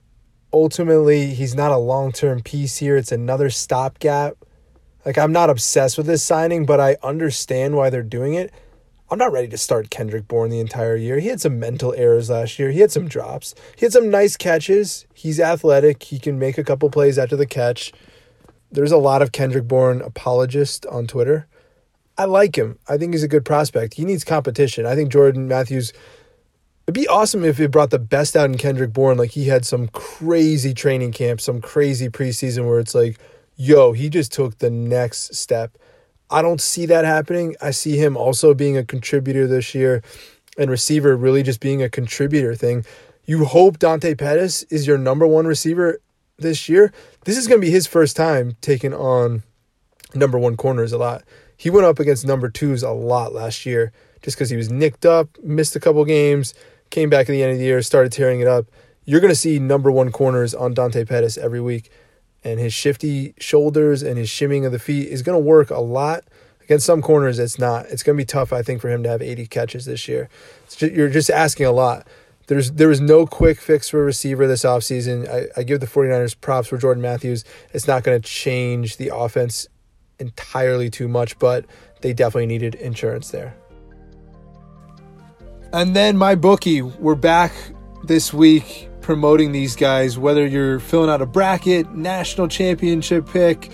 Ultimately, 0.53 1.33
he's 1.33 1.55
not 1.55 1.71
a 1.71 1.77
long 1.77 2.11
term 2.11 2.41
piece 2.41 2.77
here. 2.77 2.95
It's 2.95 3.11
another 3.11 3.49
stopgap. 3.49 4.37
Like, 5.03 5.17
I'm 5.17 5.31
not 5.31 5.49
obsessed 5.49 5.97
with 5.97 6.05
this 6.05 6.23
signing, 6.23 6.67
but 6.67 6.79
I 6.79 6.97
understand 7.01 7.75
why 7.75 7.89
they're 7.89 8.03
doing 8.03 8.35
it. 8.35 8.53
I'm 9.09 9.17
not 9.17 9.31
ready 9.31 9.47
to 9.47 9.57
start 9.57 9.89
Kendrick 9.89 10.27
Bourne 10.27 10.51
the 10.51 10.59
entire 10.59 10.95
year. 10.95 11.17
He 11.17 11.29
had 11.29 11.41
some 11.41 11.59
mental 11.59 11.95
errors 11.95 12.29
last 12.29 12.59
year. 12.59 12.69
He 12.69 12.81
had 12.81 12.91
some 12.91 13.07
drops. 13.07 13.55
He 13.75 13.85
had 13.85 13.93
some 13.93 14.11
nice 14.11 14.37
catches. 14.37 15.07
He's 15.15 15.39
athletic. 15.39 16.03
He 16.03 16.19
can 16.19 16.37
make 16.37 16.59
a 16.59 16.63
couple 16.63 16.91
plays 16.91 17.17
after 17.17 17.35
the 17.35 17.47
catch. 17.47 17.91
There's 18.71 18.91
a 18.91 18.97
lot 18.97 19.23
of 19.23 19.31
Kendrick 19.31 19.67
Bourne 19.67 20.01
apologists 20.01 20.85
on 20.85 21.07
Twitter. 21.07 21.47
I 22.15 22.25
like 22.25 22.55
him. 22.57 22.77
I 22.87 22.97
think 22.97 23.13
he's 23.13 23.23
a 23.23 23.27
good 23.27 23.45
prospect. 23.45 23.95
He 23.95 24.05
needs 24.05 24.23
competition. 24.23 24.85
I 24.85 24.93
think 24.93 25.11
Jordan 25.11 25.47
Matthews 25.47 25.93
It'd 26.87 26.95
be 26.95 27.07
awesome 27.09 27.43
if 27.43 27.59
it 27.59 27.69
brought 27.69 27.89
the 27.89 27.99
best 27.99 28.37
out 28.37 28.49
in 28.49 28.57
Kendrick 28.57 28.93
Bourne. 28.93 29.17
Like 29.17 29.31
he 29.31 29.49
had 29.49 29.65
some 29.65 29.89
crazy 29.89 30.73
training 30.73 31.11
camp, 31.11 31.41
some 31.41 31.59
crazy 31.59 32.07
preseason 32.07 32.65
where 32.65 32.79
it's 32.79 32.95
like, 32.95 33.19
yo, 33.57 33.91
he 33.91 34.09
just 34.09 34.31
took 34.31 34.59
the 34.59 34.69
next 34.69 35.35
step. 35.35 35.77
I 36.29 36.41
don't 36.41 36.61
see 36.61 36.85
that 36.85 37.03
happening. 37.03 37.57
I 37.61 37.71
see 37.71 37.97
him 37.97 38.15
also 38.15 38.53
being 38.53 38.77
a 38.77 38.85
contributor 38.85 39.47
this 39.47 39.75
year 39.75 40.01
and 40.57 40.71
receiver 40.71 41.17
really 41.17 41.43
just 41.43 41.59
being 41.59 41.83
a 41.83 41.89
contributor 41.89 42.55
thing. 42.55 42.85
You 43.25 43.43
hope 43.43 43.79
Dante 43.79 44.15
Pettis 44.15 44.63
is 44.63 44.87
your 44.87 44.97
number 44.97 45.27
one 45.27 45.45
receiver 45.45 45.99
this 46.37 46.69
year. 46.69 46.93
This 47.25 47.35
is 47.35 47.49
going 47.49 47.59
to 47.59 47.67
be 47.67 47.71
his 47.71 47.85
first 47.85 48.15
time 48.15 48.55
taking 48.61 48.93
on 48.93 49.43
number 50.15 50.39
one 50.39 50.55
corners 50.55 50.93
a 50.93 50.97
lot. 50.97 51.25
He 51.57 51.69
went 51.69 51.85
up 51.85 51.99
against 51.99 52.25
number 52.25 52.49
twos 52.49 52.81
a 52.81 52.91
lot 52.91 53.33
last 53.33 53.65
year 53.65 53.91
just 54.21 54.37
because 54.37 54.49
he 54.49 54.55
was 54.55 54.71
nicked 54.71 55.05
up, 55.05 55.27
missed 55.43 55.75
a 55.75 55.81
couple 55.81 56.05
games 56.05 56.53
came 56.89 57.09
back 57.09 57.21
at 57.21 57.31
the 57.31 57.43
end 57.43 57.53
of 57.53 57.57
the 57.57 57.65
year, 57.65 57.81
started 57.81 58.11
tearing 58.11 58.39
it 58.39 58.47
up. 58.47 58.65
You're 59.05 59.21
going 59.21 59.31
to 59.31 59.39
see 59.39 59.59
number 59.59 59.91
one 59.91 60.11
corners 60.11 60.53
on 60.53 60.73
Dante 60.73 61.05
Pettis 61.05 61.37
every 61.37 61.61
week. 61.61 61.89
And 62.43 62.59
his 62.59 62.73
shifty 62.73 63.33
shoulders 63.39 64.03
and 64.03 64.17
his 64.17 64.29
shimming 64.29 64.65
of 64.65 64.71
the 64.71 64.79
feet 64.79 65.07
is 65.09 65.21
going 65.21 65.35
to 65.35 65.43
work 65.43 65.69
a 65.69 65.79
lot. 65.79 66.23
Against 66.61 66.85
some 66.85 67.01
corners, 67.01 67.39
it's 67.39 67.57
not. 67.57 67.85
It's 67.85 68.03
going 68.03 68.17
to 68.17 68.21
be 68.21 68.25
tough, 68.25 68.51
I 68.51 68.61
think, 68.61 68.81
for 68.81 68.89
him 68.89 69.03
to 69.03 69.09
have 69.09 69.21
80 69.21 69.47
catches 69.47 69.85
this 69.85 70.07
year. 70.07 70.29
Just, 70.69 70.81
you're 70.93 71.09
just 71.09 71.29
asking 71.29 71.65
a 71.65 71.71
lot. 71.71 72.05
There's 72.47 72.71
there 72.71 72.87
was 72.87 73.01
no 73.01 73.25
quick 73.25 73.59
fix 73.59 73.89
for 73.89 74.01
a 74.01 74.05
receiver 74.05 74.47
this 74.47 74.63
offseason. 74.63 75.29
I, 75.29 75.59
I 75.59 75.63
give 75.63 75.79
the 75.79 75.87
49ers 75.87 76.39
props 76.39 76.69
for 76.69 76.77
Jordan 76.77 77.01
Matthews. 77.01 77.43
It's 77.73 77.87
not 77.87 78.03
going 78.03 78.21
to 78.21 78.25
change 78.25 78.97
the 78.97 79.11
offense 79.13 79.67
entirely 80.19 80.89
too 80.89 81.07
much, 81.07 81.37
but 81.39 81.65
they 82.01 82.13
definitely 82.13 82.47
needed 82.47 82.75
insurance 82.75 83.31
there. 83.31 83.55
And 85.77 85.95
then 85.95 86.17
my 86.17 86.33
bookie, 86.33 86.81
we're 86.81 87.13
back 87.13 87.53
this 88.03 88.33
week 88.33 88.89
promoting 88.99 89.51
these 89.51 89.75
guys, 89.75 90.17
whether 90.17 90.43
you're 90.43 90.79
filling 90.79 91.07
out 91.07 91.21
a 91.21 91.27
bracket, 91.27 91.93
national 91.93 92.47
championship 92.47 93.29
pick, 93.29 93.71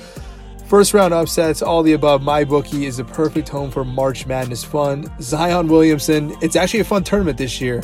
first 0.68 0.94
round 0.94 1.14
upsets, 1.14 1.62
all 1.62 1.82
the 1.82 1.94
above. 1.94 2.22
My 2.22 2.44
bookie 2.44 2.88
is 2.88 3.00
a 3.00 3.06
perfect 3.06 3.48
home 3.48 3.72
for 3.72 3.86
March 3.86 4.26
Madness 4.26 4.66
fun. 4.66 5.06
Zion 5.22 5.70
Williamson, 5.70 6.36
it's 6.42 6.58
actually 6.58 6.82
a 6.82 6.84
fun 6.84 7.06
tournament 7.06 7.38
this 7.38 7.62
year. 7.62 7.82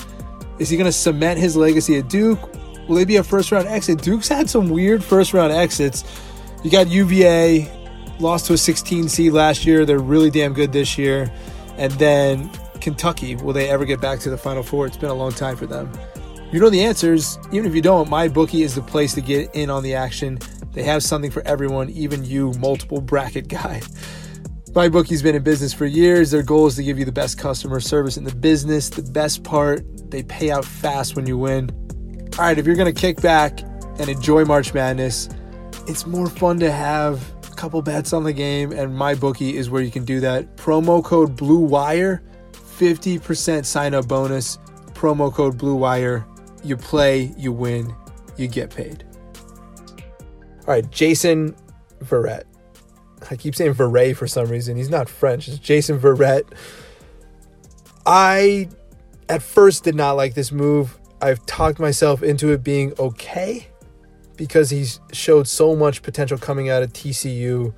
Is 0.60 0.70
he 0.70 0.76
going 0.76 0.84
to 0.84 0.92
cement 0.92 1.40
his 1.40 1.56
legacy 1.56 1.98
at 1.98 2.10
Duke? 2.10 2.42
Will 2.90 2.98
they 2.98 3.06
be 3.06 3.16
a 3.16 3.24
first 3.24 3.54
round 3.54 3.70
exit? 3.70 4.02
Duke's 4.02 4.28
had 4.28 4.50
some 4.50 4.68
weird 4.68 5.02
first 5.02 5.34
round 5.34 5.54
exits. 5.54 6.04
You 6.62 6.70
got 6.70 6.90
UVA, 6.90 7.72
lost 8.20 8.48
to 8.48 8.54
a 8.54 8.58
16 8.58 9.08
seed 9.08 9.32
last 9.32 9.66
year. 9.66 9.86
They're 9.86 10.00
really 10.00 10.30
damn 10.30 10.52
good 10.52 10.74
this 10.74 10.98
year. 10.98 11.32
And 11.78 11.94
then 11.94 12.52
Kentucky, 12.90 13.36
will 13.36 13.54
they 13.54 13.70
ever 13.70 13.86
get 13.86 14.02
back 14.02 14.18
to 14.18 14.32
the 14.32 14.38
Final 14.38 14.64
Four? 14.64 14.88
It's 14.88 14.98
been 14.98 15.12
a 15.12 15.14
long 15.14 15.32
time 15.32 15.56
for 15.56 15.68
them. 15.68 15.92
You 16.52 16.60
know 16.60 16.72
the 16.72 16.84
answers. 16.84 17.38
Even 17.52 17.68
if 17.68 17.76
you 17.76 17.84
don't, 17.84 18.10
my 18.10 18.28
bookie 18.28 18.64
is 18.64 18.74
the 18.74 18.82
place 18.82 19.14
to 19.14 19.22
get 19.22 19.54
in 19.54 19.70
on 19.70 19.84
the 19.84 19.94
action. 19.94 20.40
They 20.74 20.82
have 20.82 21.04
something 21.04 21.30
for 21.30 21.44
everyone, 21.46 21.92
even 21.92 22.26
you, 22.26 22.52
multiple 22.54 23.00
bracket 23.00 23.48
guy. 23.48 23.84
My 24.74 24.90
bookie's 24.90 25.22
been 25.22 25.36
in 25.36 25.44
business 25.44 25.72
for 25.72 25.86
years. 25.86 26.32
Their 26.32 26.42
goal 26.42 26.66
is 26.66 26.78
to 26.78 26.84
give 26.84 26.98
you 26.98 27.06
the 27.06 27.12
best 27.12 27.38
customer 27.38 27.80
service 27.80 28.18
in 28.18 28.24
the 28.24 28.34
business. 28.34 28.90
The 28.90 29.04
best 29.04 29.44
part, 29.44 29.86
they 30.10 30.24
pay 30.24 30.50
out 30.50 30.66
fast 30.66 31.16
when 31.16 31.28
you 31.28 31.38
win. 31.38 31.70
All 32.40 32.46
right, 32.46 32.58
if 32.58 32.66
you're 32.66 32.76
going 32.76 32.92
to 32.92 33.00
kick 33.00 33.22
back 33.22 33.62
and 34.00 34.10
enjoy 34.10 34.46
March 34.46 34.74
Madness, 34.74 35.30
it's 35.88 36.08
more 36.08 36.28
fun 36.28 36.60
to 36.62 36.72
have 36.72 37.22
a 37.52 37.56
couple 37.56 37.84
bets 37.84 38.14
on 38.14 38.24
the 38.24 38.34
game, 38.34 38.72
and 38.72 38.96
my 38.96 39.14
bookie 39.14 39.58
is 39.58 39.70
where 39.70 39.84
you 39.84 39.92
can 39.92 40.06
do 40.06 40.20
that. 40.22 40.58
Promo 40.58 41.04
code 41.04 41.36
Blue 41.36 41.60
Wire 41.60 42.24
50% 42.80 43.66
sign 43.66 43.94
up 43.94 44.08
bonus, 44.08 44.58
promo 44.94 45.34
code 45.34 45.58
Blue 45.58 45.76
Wire. 45.76 46.26
You 46.64 46.78
play, 46.78 47.34
you 47.38 47.52
win, 47.52 47.94
you 48.38 48.48
get 48.48 48.70
paid. 48.70 49.04
All 50.62 50.76
right, 50.76 50.90
Jason 50.90 51.56
Verrett. 52.00 52.44
I 53.30 53.36
keep 53.36 53.54
saying 53.54 53.74
Verret 53.74 54.16
for 54.16 54.28
some 54.28 54.48
reason. 54.48 54.78
He's 54.78 54.90
not 54.90 55.10
French. 55.10 55.48
It's 55.48 55.60
Jason 55.60 56.00
Verrett. 56.00 56.44
I 58.06 58.70
at 59.28 59.42
first 59.42 59.84
did 59.84 59.96
not 59.96 60.14
like 60.14 60.34
this 60.34 60.52
move. 60.52 60.98
I've 61.22 61.46
talked 61.46 61.80
myself 61.80 62.24
into 62.24 62.52
it 62.54 62.64
being 62.64 62.94
okay 62.98 63.68
because 64.38 64.70
he's 64.70 65.02
showed 65.12 65.48
so 65.48 65.76
much 65.76 66.02
potential 66.02 66.38
coming 66.38 66.70
out 66.70 66.82
of 66.82 66.94
TCU. 66.94 67.74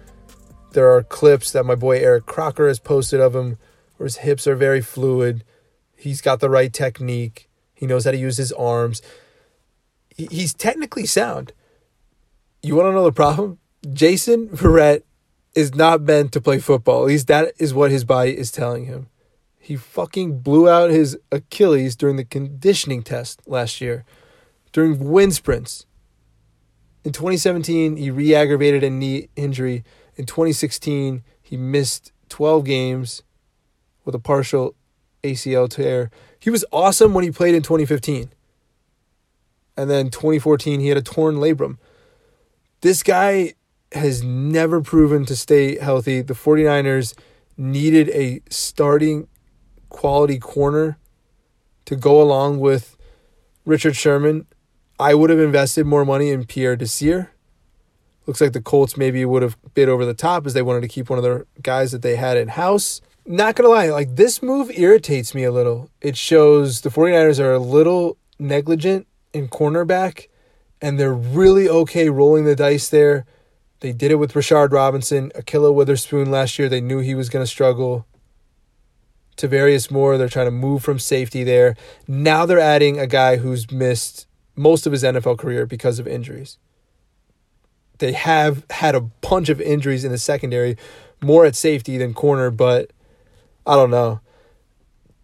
There 0.73 0.91
are 0.91 1.01
clips 1.01 1.51
that 1.53 1.65
my 1.65 1.75
boy 1.75 1.97
Eric 1.97 2.27
Crocker 2.27 2.67
has 2.67 2.79
posted 2.79 3.19
of 3.19 3.35
him 3.35 3.57
where 4.01 4.07
his 4.07 4.17
hips 4.17 4.47
are 4.47 4.55
very 4.55 4.81
fluid. 4.81 5.43
He's 5.95 6.21
got 6.21 6.39
the 6.39 6.49
right 6.49 6.73
technique. 6.73 7.47
He 7.75 7.85
knows 7.85 8.05
how 8.05 8.09
to 8.09 8.17
use 8.17 8.37
his 8.37 8.51
arms. 8.53 8.99
He's 10.17 10.55
technically 10.55 11.05
sound. 11.05 11.53
You 12.63 12.75
want 12.75 12.87
to 12.87 12.93
know 12.93 13.03
the 13.03 13.11
problem? 13.11 13.59
Jason 13.93 14.49
Verrett 14.49 15.03
is 15.53 15.75
not 15.75 16.01
meant 16.01 16.31
to 16.31 16.41
play 16.41 16.57
football. 16.57 17.03
At 17.03 17.09
least 17.09 17.27
that 17.27 17.53
is 17.59 17.75
what 17.75 17.91
his 17.91 18.03
body 18.03 18.35
is 18.35 18.51
telling 18.51 18.85
him. 18.85 19.07
He 19.59 19.75
fucking 19.75 20.39
blew 20.39 20.67
out 20.67 20.89
his 20.89 21.15
Achilles 21.31 21.95
during 21.95 22.15
the 22.15 22.25
conditioning 22.25 23.03
test 23.03 23.39
last 23.45 23.81
year, 23.81 24.03
during 24.71 25.11
wind 25.11 25.35
sprints. 25.35 25.85
In 27.03 27.11
2017, 27.11 27.97
he 27.97 28.09
re 28.09 28.33
aggravated 28.33 28.83
a 28.83 28.89
knee 28.89 29.29
injury. 29.35 29.83
In 30.15 30.25
2016, 30.25 31.21
he 31.43 31.55
missed 31.55 32.11
12 32.29 32.65
games 32.65 33.21
with 34.05 34.15
a 34.15 34.19
partial 34.19 34.75
ACL 35.23 35.69
tear. 35.69 36.09
He 36.39 36.49
was 36.49 36.65
awesome 36.71 37.13
when 37.13 37.23
he 37.23 37.31
played 37.31 37.55
in 37.55 37.61
2015. 37.61 38.31
And 39.77 39.89
then 39.89 40.09
2014, 40.09 40.79
he 40.79 40.87
had 40.89 40.97
a 40.97 41.01
torn 41.01 41.35
labrum. 41.35 41.77
This 42.81 43.03
guy 43.03 43.53
has 43.93 44.23
never 44.23 44.81
proven 44.81 45.25
to 45.25 45.35
stay 45.35 45.77
healthy. 45.77 46.21
The 46.21 46.33
49ers 46.33 47.13
needed 47.57 48.09
a 48.09 48.41
starting 48.49 49.27
quality 49.89 50.39
corner 50.39 50.97
to 51.85 51.95
go 51.95 52.21
along 52.21 52.59
with 52.59 52.97
Richard 53.65 53.95
Sherman. 53.95 54.47
I 54.99 55.13
would 55.13 55.29
have 55.29 55.39
invested 55.39 55.85
more 55.85 56.05
money 56.05 56.29
in 56.29 56.45
Pierre 56.45 56.75
Desir. 56.75 57.31
Looks 58.25 58.39
like 58.39 58.53
the 58.53 58.61
Colts 58.61 58.97
maybe 58.97 59.25
would 59.25 59.41
have 59.41 59.57
bid 59.73 59.89
over 59.89 60.05
the 60.05 60.13
top 60.13 60.45
as 60.45 60.53
they 60.53 60.61
wanted 60.61 60.81
to 60.81 60.87
keep 60.87 61.09
one 61.09 61.17
of 61.17 61.23
their 61.23 61.45
guys 61.61 61.91
that 61.91 62.01
they 62.01 62.15
had 62.15 62.37
in 62.37 62.49
house. 62.49 63.01
Not 63.25 63.55
going 63.55 63.65
to 63.65 63.73
lie, 63.73 63.89
like 63.89 64.15
this 64.15 64.41
move 64.41 64.71
irritates 64.71 65.35
me 65.35 65.43
a 65.43 65.51
little. 65.51 65.89
It 66.01 66.17
shows 66.17 66.81
the 66.81 66.89
49ers 66.89 67.39
are 67.39 67.53
a 67.53 67.59
little 67.59 68.17
negligent 68.39 69.07
in 69.33 69.47
cornerback 69.47 70.27
and 70.81 70.99
they're 70.99 71.13
really 71.13 71.69
okay 71.69 72.09
rolling 72.09 72.45
the 72.45 72.55
dice 72.55 72.89
there. 72.89 73.25
They 73.81 73.93
did 73.93 74.11
it 74.11 74.15
with 74.15 74.33
Rashard 74.33 74.71
Robinson, 74.71 75.31
Ahkello 75.35 75.73
Witherspoon 75.73 76.31
last 76.31 76.57
year. 76.57 76.67
They 76.67 76.81
knew 76.81 76.99
he 76.99 77.15
was 77.15 77.29
going 77.29 77.43
to 77.43 77.49
struggle. 77.49 78.05
Tarvarius 79.37 79.89
Moore, 79.89 80.17
they're 80.17 80.29
trying 80.29 80.47
to 80.47 80.51
move 80.51 80.83
from 80.83 80.99
safety 80.99 81.43
there. 81.43 81.75
Now 82.07 82.45
they're 82.45 82.59
adding 82.59 82.99
a 82.99 83.07
guy 83.07 83.37
who's 83.37 83.71
missed 83.71 84.27
most 84.55 84.85
of 84.85 84.91
his 84.91 85.03
NFL 85.03 85.37
career 85.37 85.65
because 85.65 85.99
of 85.99 86.07
injuries. 86.07 86.57
They 87.99 88.13
have 88.13 88.65
had 88.71 88.95
a 88.95 89.01
bunch 89.01 89.49
of 89.49 89.61
injuries 89.61 90.03
in 90.03 90.11
the 90.11 90.17
secondary, 90.17 90.75
more 91.21 91.45
at 91.45 91.55
safety 91.55 91.97
than 91.97 92.13
corner, 92.13 92.49
but 92.49 92.91
I 93.65 93.75
don't 93.75 93.91
know. 93.91 94.21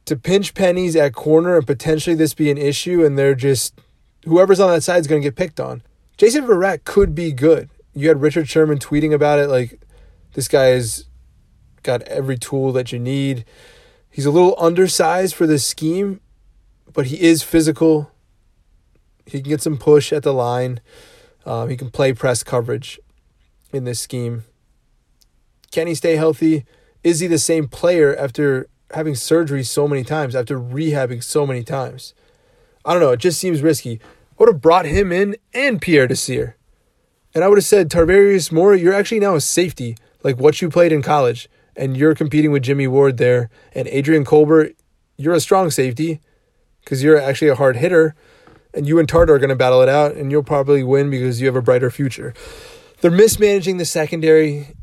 To 0.06 0.15
pinch 0.15 0.53
pennies 0.53 0.96
at 0.96 1.13
corner 1.13 1.58
and 1.58 1.67
potentially 1.67 2.15
this 2.15 2.34
be 2.34 2.50
an 2.50 2.58
issue, 2.58 3.03
and 3.03 3.17
they're 3.17 3.36
just 3.36 3.79
whoever's 4.25 4.60
on 4.60 4.70
that 4.72 4.84
side 4.84 5.00
is 5.00 5.08
going 5.08 5.22
to 5.22 5.27
get 5.27 5.36
picked 5.36 5.60
on. 5.60 5.82
Jason 6.17 6.46
Verrett 6.46 6.84
could 6.84 7.13
be 7.13 7.32
good. 7.32 7.70
You 7.94 8.08
had 8.08 8.22
Richard 8.22 8.48
Sherman 8.48 8.79
tweeting 8.79 9.13
about 9.13 9.39
it 9.39 9.48
like 9.48 9.79
this 10.34 10.48
guy 10.48 10.65
has 10.65 11.06
got 11.84 12.01
every 12.03 12.38
tool 12.38 12.72
that 12.74 12.91
you 12.91 13.00
need. 13.00 13.46
He's 14.10 14.25
a 14.25 14.32
little 14.32 14.56
undersized 14.58 15.36
for 15.36 15.46
this 15.46 15.65
scheme, 15.65 16.22
but 16.91 17.08
he 17.08 17.22
is 17.22 17.44
physical. 17.44 18.12
He 19.25 19.41
can 19.41 19.50
get 19.50 19.62
some 19.62 19.77
push 19.77 20.12
at 20.12 20.24
the 20.24 20.34
line. 20.34 20.79
Um, 21.46 21.70
he 21.70 21.77
can 21.77 21.91
play 21.91 22.13
press 22.13 22.44
coverage 22.44 23.00
in 23.72 23.84
this 23.84 24.00
scheme. 24.00 24.44
Can 25.72 25.88
he 25.88 25.96
stay 25.96 26.15
healthy? 26.15 26.65
Is 27.04 27.20
he 27.20 27.27
the 27.27 27.39
same 27.39 27.68
player 27.68 28.16
after 28.16 28.68
having 28.92 29.16
surgery 29.16 29.63
so 29.63 29.88
many 29.88 30.04
times, 30.04 30.36
after 30.36 30.60
rehabbing 30.60 31.24
so 31.24 31.46
many 31.46 31.63
times? 31.63 32.13
I 32.86 32.94
don't 32.94 33.01
know. 33.01 33.12
It 33.12 33.20
just 33.20 33.39
seems 33.39 33.62
risky. 33.62 34.00
I 34.04 34.36
would 34.39 34.50
have 34.50 34.62
brought 34.62 34.86
him 34.86 35.12
in 35.12 35.36
and 35.54 35.82
Pierre 35.82 36.08
Desir. 36.08 36.56
And 37.34 37.44
I 37.44 37.48
would 37.50 37.58
have 37.58 37.66
said, 37.66 37.89
Tarvarius 37.89 38.51
Moore, 38.51 38.75
you're 38.75 38.94
actually 38.94 39.20
now 39.20 39.36
a 39.36 39.42
safety, 39.42 39.98
like 40.24 40.39
what 40.39 40.62
you 40.62 40.70
played 40.70 40.92
in 40.92 41.01
college. 41.01 41.50
And 41.75 41.96
you're 41.98 42.16
competing 42.16 42.51
with 42.51 42.63
Jimmy 42.63 42.88
Ward 42.88 43.18
there. 43.18 43.50
And 43.74 43.88
Adrian 43.89 44.25
Colbert, 44.25 44.72
you're 45.18 45.34
a 45.34 45.39
strong 45.39 45.70
safety 45.70 46.22
because 46.84 47.04
you're 47.04 47.20
actually 47.20 47.50
a 47.50 47.56
hard 47.56 47.75
hitter. 47.75 48.16
And 48.74 48.88
you 48.88 49.00
and 49.00 49.08
Tartt 49.08 49.30
are 49.30 49.38
going 49.38 49.50
to 49.50 49.56
battle 49.56 49.82
it 49.82 49.89
out. 49.89 50.16
And 50.16 50.32
you'll 50.32 50.44
probably 50.44 50.84
win 50.84 51.10
because 51.10 51.42
you 51.42 51.48
have 51.48 51.56
a 51.56 51.62
brighter 51.62 51.92
future. 51.92 52.34
They're 53.01 53.12
mismanaging 53.12 53.77
the 53.77 53.86
secondary. 53.86 54.76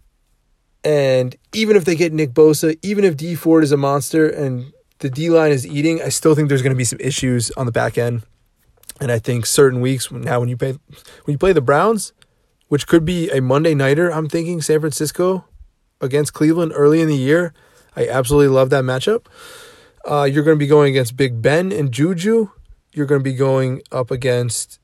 And 0.85 1.35
even 1.55 1.77
if 1.77 1.85
they 1.85 1.97
get 1.97 2.13
Nick 2.13 2.33
Bosa, 2.33 2.79
even 2.83 3.05
if 3.05 3.17
Dee 3.17 3.35
Ford 3.35 3.65
is 3.65 3.73
a 3.73 3.77
monster 3.77 4.29
and 4.29 4.73
the 4.99 5.09
D 5.09 5.31
line 5.31 5.51
is 5.51 5.67
eating, 5.67 6.03
I 6.03 6.11
still 6.11 6.35
think 6.35 6.49
there's 6.49 6.63
going 6.63 6.75
to 6.75 6.79
be 6.79 6.85
some 6.85 7.01
issues 7.01 7.51
on 7.53 7.67
the 7.67 7.73
back 7.73 7.97
end. 7.97 8.23
And 9.01 9.11
I 9.11 9.19
think 9.19 9.47
certain 9.47 9.81
weeks 9.81 10.11
now 10.11 10.41
when 10.41 10.49
you 10.49 10.57
play 10.57 10.73
when 10.73 11.33
you 11.33 11.39
play 11.39 11.53
the 11.53 11.61
Browns, 11.61 12.13
which 12.69 12.87
could 12.87 13.05
be 13.05 13.31
a 13.31 13.41
Monday 13.41 13.75
nighter, 13.75 14.11
I'm 14.13 14.29
thinking 14.29 14.61
San 14.63 14.81
Francisco 14.81 15.47
against 16.01 16.33
Cleveland 16.33 16.73
early 16.75 17.01
in 17.01 17.09
the 17.09 17.17
year. 17.17 17.55
I 17.97 18.07
absolutely 18.07 18.55
love 18.55 18.71
that 18.71 18.85
matchup. 18.85 19.27
Uh, 20.05 20.25
you're 20.25 20.45
going 20.45 20.57
to 20.57 20.63
be 20.63 20.67
going 20.67 20.91
against 20.91 21.17
Big 21.17 21.41
Ben 21.41 21.73
and 21.73 21.91
Juju. 21.91 22.51
You're 22.93 23.07
going 23.07 23.21
to 23.21 23.25
be 23.25 23.35
going 23.35 23.83
up 23.91 24.11
against, 24.11 24.79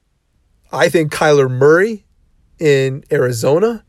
I 0.72 0.88
think, 0.88 1.12
Kyler 1.12 1.50
Murray 1.50 2.04
in 2.58 3.04
Arizona, 3.12 3.84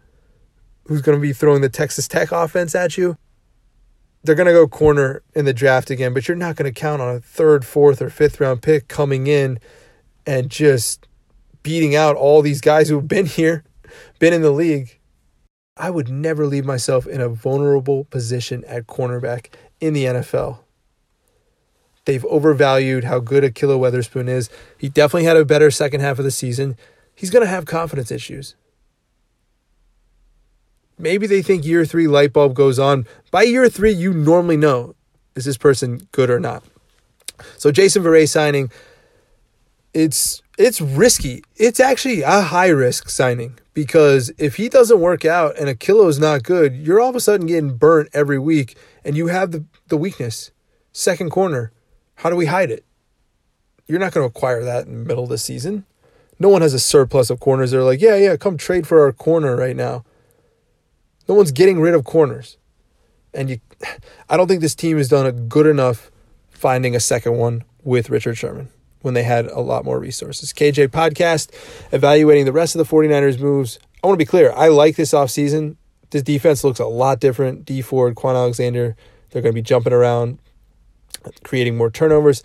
who's 0.85 1.01
going 1.01 1.17
to 1.17 1.21
be 1.21 1.33
throwing 1.33 1.61
the 1.61 1.69
Texas 1.69 2.07
Tech 2.07 2.31
offense 2.31 2.75
at 2.75 2.97
you 2.97 3.17
they're 4.23 4.35
going 4.35 4.47
to 4.47 4.53
go 4.53 4.67
corner 4.67 5.23
in 5.33 5.45
the 5.45 5.53
draft 5.53 5.89
again, 5.89 6.13
but 6.13 6.27
you're 6.27 6.37
not 6.37 6.55
going 6.55 6.71
to 6.71 6.79
count 6.79 7.01
on 7.01 7.15
a 7.15 7.19
third, 7.19 7.65
fourth, 7.65 8.01
or 8.01 8.09
fifth 8.09 8.39
round 8.39 8.61
pick 8.61 8.87
coming 8.87 9.27
in 9.27 9.59
and 10.25 10.49
just 10.49 11.07
beating 11.63 11.95
out 11.95 12.15
all 12.15 12.41
these 12.41 12.61
guys 12.61 12.89
who've 12.89 13.07
been 13.07 13.25
here, 13.25 13.63
been 14.19 14.33
in 14.33 14.41
the 14.41 14.51
league. 14.51 14.99
I 15.77 15.89
would 15.89 16.09
never 16.09 16.45
leave 16.45 16.65
myself 16.65 17.07
in 17.07 17.21
a 17.21 17.29
vulnerable 17.29 18.03
position 18.05 18.63
at 18.65 18.87
cornerback 18.87 19.47
in 19.79 19.93
the 19.93 20.05
NFL. 20.05 20.59
They've 22.05 22.25
overvalued 22.25 23.03
how 23.03 23.19
good 23.19 23.43
Ahkello 23.43 23.79
Witherspoon 23.79 24.27
is. 24.27 24.49
He 24.77 24.89
definitely 24.89 25.25
had 25.25 25.37
a 25.37 25.45
better 25.45 25.71
second 25.71 26.01
half 26.01 26.19
of 26.19 26.25
the 26.25 26.31
season. 26.31 26.75
He's 27.15 27.29
going 27.29 27.43
to 27.43 27.49
have 27.49 27.65
confidence 27.65 28.11
issues. 28.11 28.55
Maybe 31.01 31.27
they 31.27 31.41
think 31.41 31.65
year 31.65 31.83
three 31.83 32.07
light 32.07 32.31
bulb 32.31 32.53
goes 32.53 32.79
on. 32.79 33.07
By 33.31 33.43
year 33.43 33.67
three, 33.69 33.91
you 33.91 34.13
normally 34.13 34.57
know 34.57 34.95
is 35.35 35.45
this 35.45 35.57
person 35.57 36.07
good 36.11 36.29
or 36.29 36.39
not. 36.39 36.63
So 37.57 37.71
Jason 37.71 38.03
Verrett 38.03 38.29
signing, 38.29 38.69
it's 39.93 40.41
it's 40.57 40.79
risky. 40.79 41.43
It's 41.55 41.79
actually 41.79 42.21
a 42.21 42.41
high 42.41 42.69
risk 42.69 43.09
signing 43.09 43.57
because 43.73 44.31
if 44.37 44.57
he 44.57 44.69
doesn't 44.69 44.99
work 44.99 45.25
out 45.25 45.57
and 45.57 45.67
Ahkello 45.67 46.07
is 46.07 46.19
not 46.19 46.43
good, 46.43 46.75
you're 46.75 46.99
all 46.99 47.09
of 47.09 47.15
a 47.15 47.19
sudden 47.19 47.47
getting 47.47 47.77
burnt 47.77 48.09
every 48.13 48.37
week, 48.37 48.77
and 49.03 49.17
you 49.17 49.27
have 49.27 49.51
the 49.51 49.65
the 49.87 49.97
weakness. 49.97 50.51
Second 50.93 51.31
corner, 51.31 51.71
how 52.15 52.29
do 52.29 52.35
we 52.35 52.45
hide 52.45 52.69
it? 52.69 52.85
You're 53.87 53.99
not 53.99 54.13
going 54.13 54.23
to 54.23 54.29
acquire 54.29 54.63
that 54.63 54.85
in 54.85 54.93
the 54.93 55.05
middle 55.05 55.23
of 55.23 55.29
the 55.29 55.37
season. 55.37 55.85
No 56.37 56.49
one 56.49 56.61
has 56.61 56.73
a 56.73 56.79
surplus 56.79 57.29
of 57.29 57.39
corners. 57.39 57.71
They're 57.71 57.83
like, 57.83 58.01
yeah, 58.01 58.15
yeah, 58.15 58.35
come 58.35 58.57
trade 58.57 58.87
for 58.87 59.01
our 59.01 59.11
corner 59.11 59.55
right 59.55 59.75
now. 59.75 60.03
No 61.31 61.35
one's 61.35 61.53
getting 61.53 61.79
rid 61.79 61.93
of 61.93 62.03
corners. 62.03 62.57
And 63.33 63.49
you 63.49 63.61
I 64.29 64.35
don't 64.35 64.49
think 64.49 64.59
this 64.59 64.75
team 64.75 64.97
has 64.97 65.07
done 65.07 65.25
a 65.25 65.31
good 65.31 65.65
enough 65.65 66.11
finding 66.49 66.93
a 66.93 66.99
second 66.99 67.37
one 67.37 67.63
with 67.85 68.09
Richard 68.09 68.35
Sherman 68.37 68.67
when 68.99 69.13
they 69.13 69.23
had 69.23 69.45
a 69.45 69.61
lot 69.61 69.85
more 69.85 69.97
resources. 69.97 70.51
KJ 70.51 70.89
podcast 70.89 71.49
evaluating 71.93 72.43
the 72.43 72.51
rest 72.51 72.75
of 72.75 72.85
the 72.85 72.95
49ers 72.95 73.39
moves. 73.39 73.79
I 74.03 74.07
want 74.07 74.19
to 74.19 74.25
be 74.25 74.27
clear. 74.27 74.51
I 74.51 74.67
like 74.67 74.97
this 74.97 75.13
offseason. 75.13 75.77
This 76.09 76.21
defense 76.21 76.65
looks 76.65 76.81
a 76.81 76.85
lot 76.85 77.21
different. 77.21 77.63
Dee 77.63 77.81
Ford, 77.81 78.15
Kwon 78.15 78.35
Alexander, 78.35 78.97
they're 79.29 79.41
going 79.41 79.53
to 79.53 79.57
be 79.57 79.61
jumping 79.61 79.93
around, 79.93 80.37
creating 81.45 81.77
more 81.77 81.89
turnovers. 81.89 82.43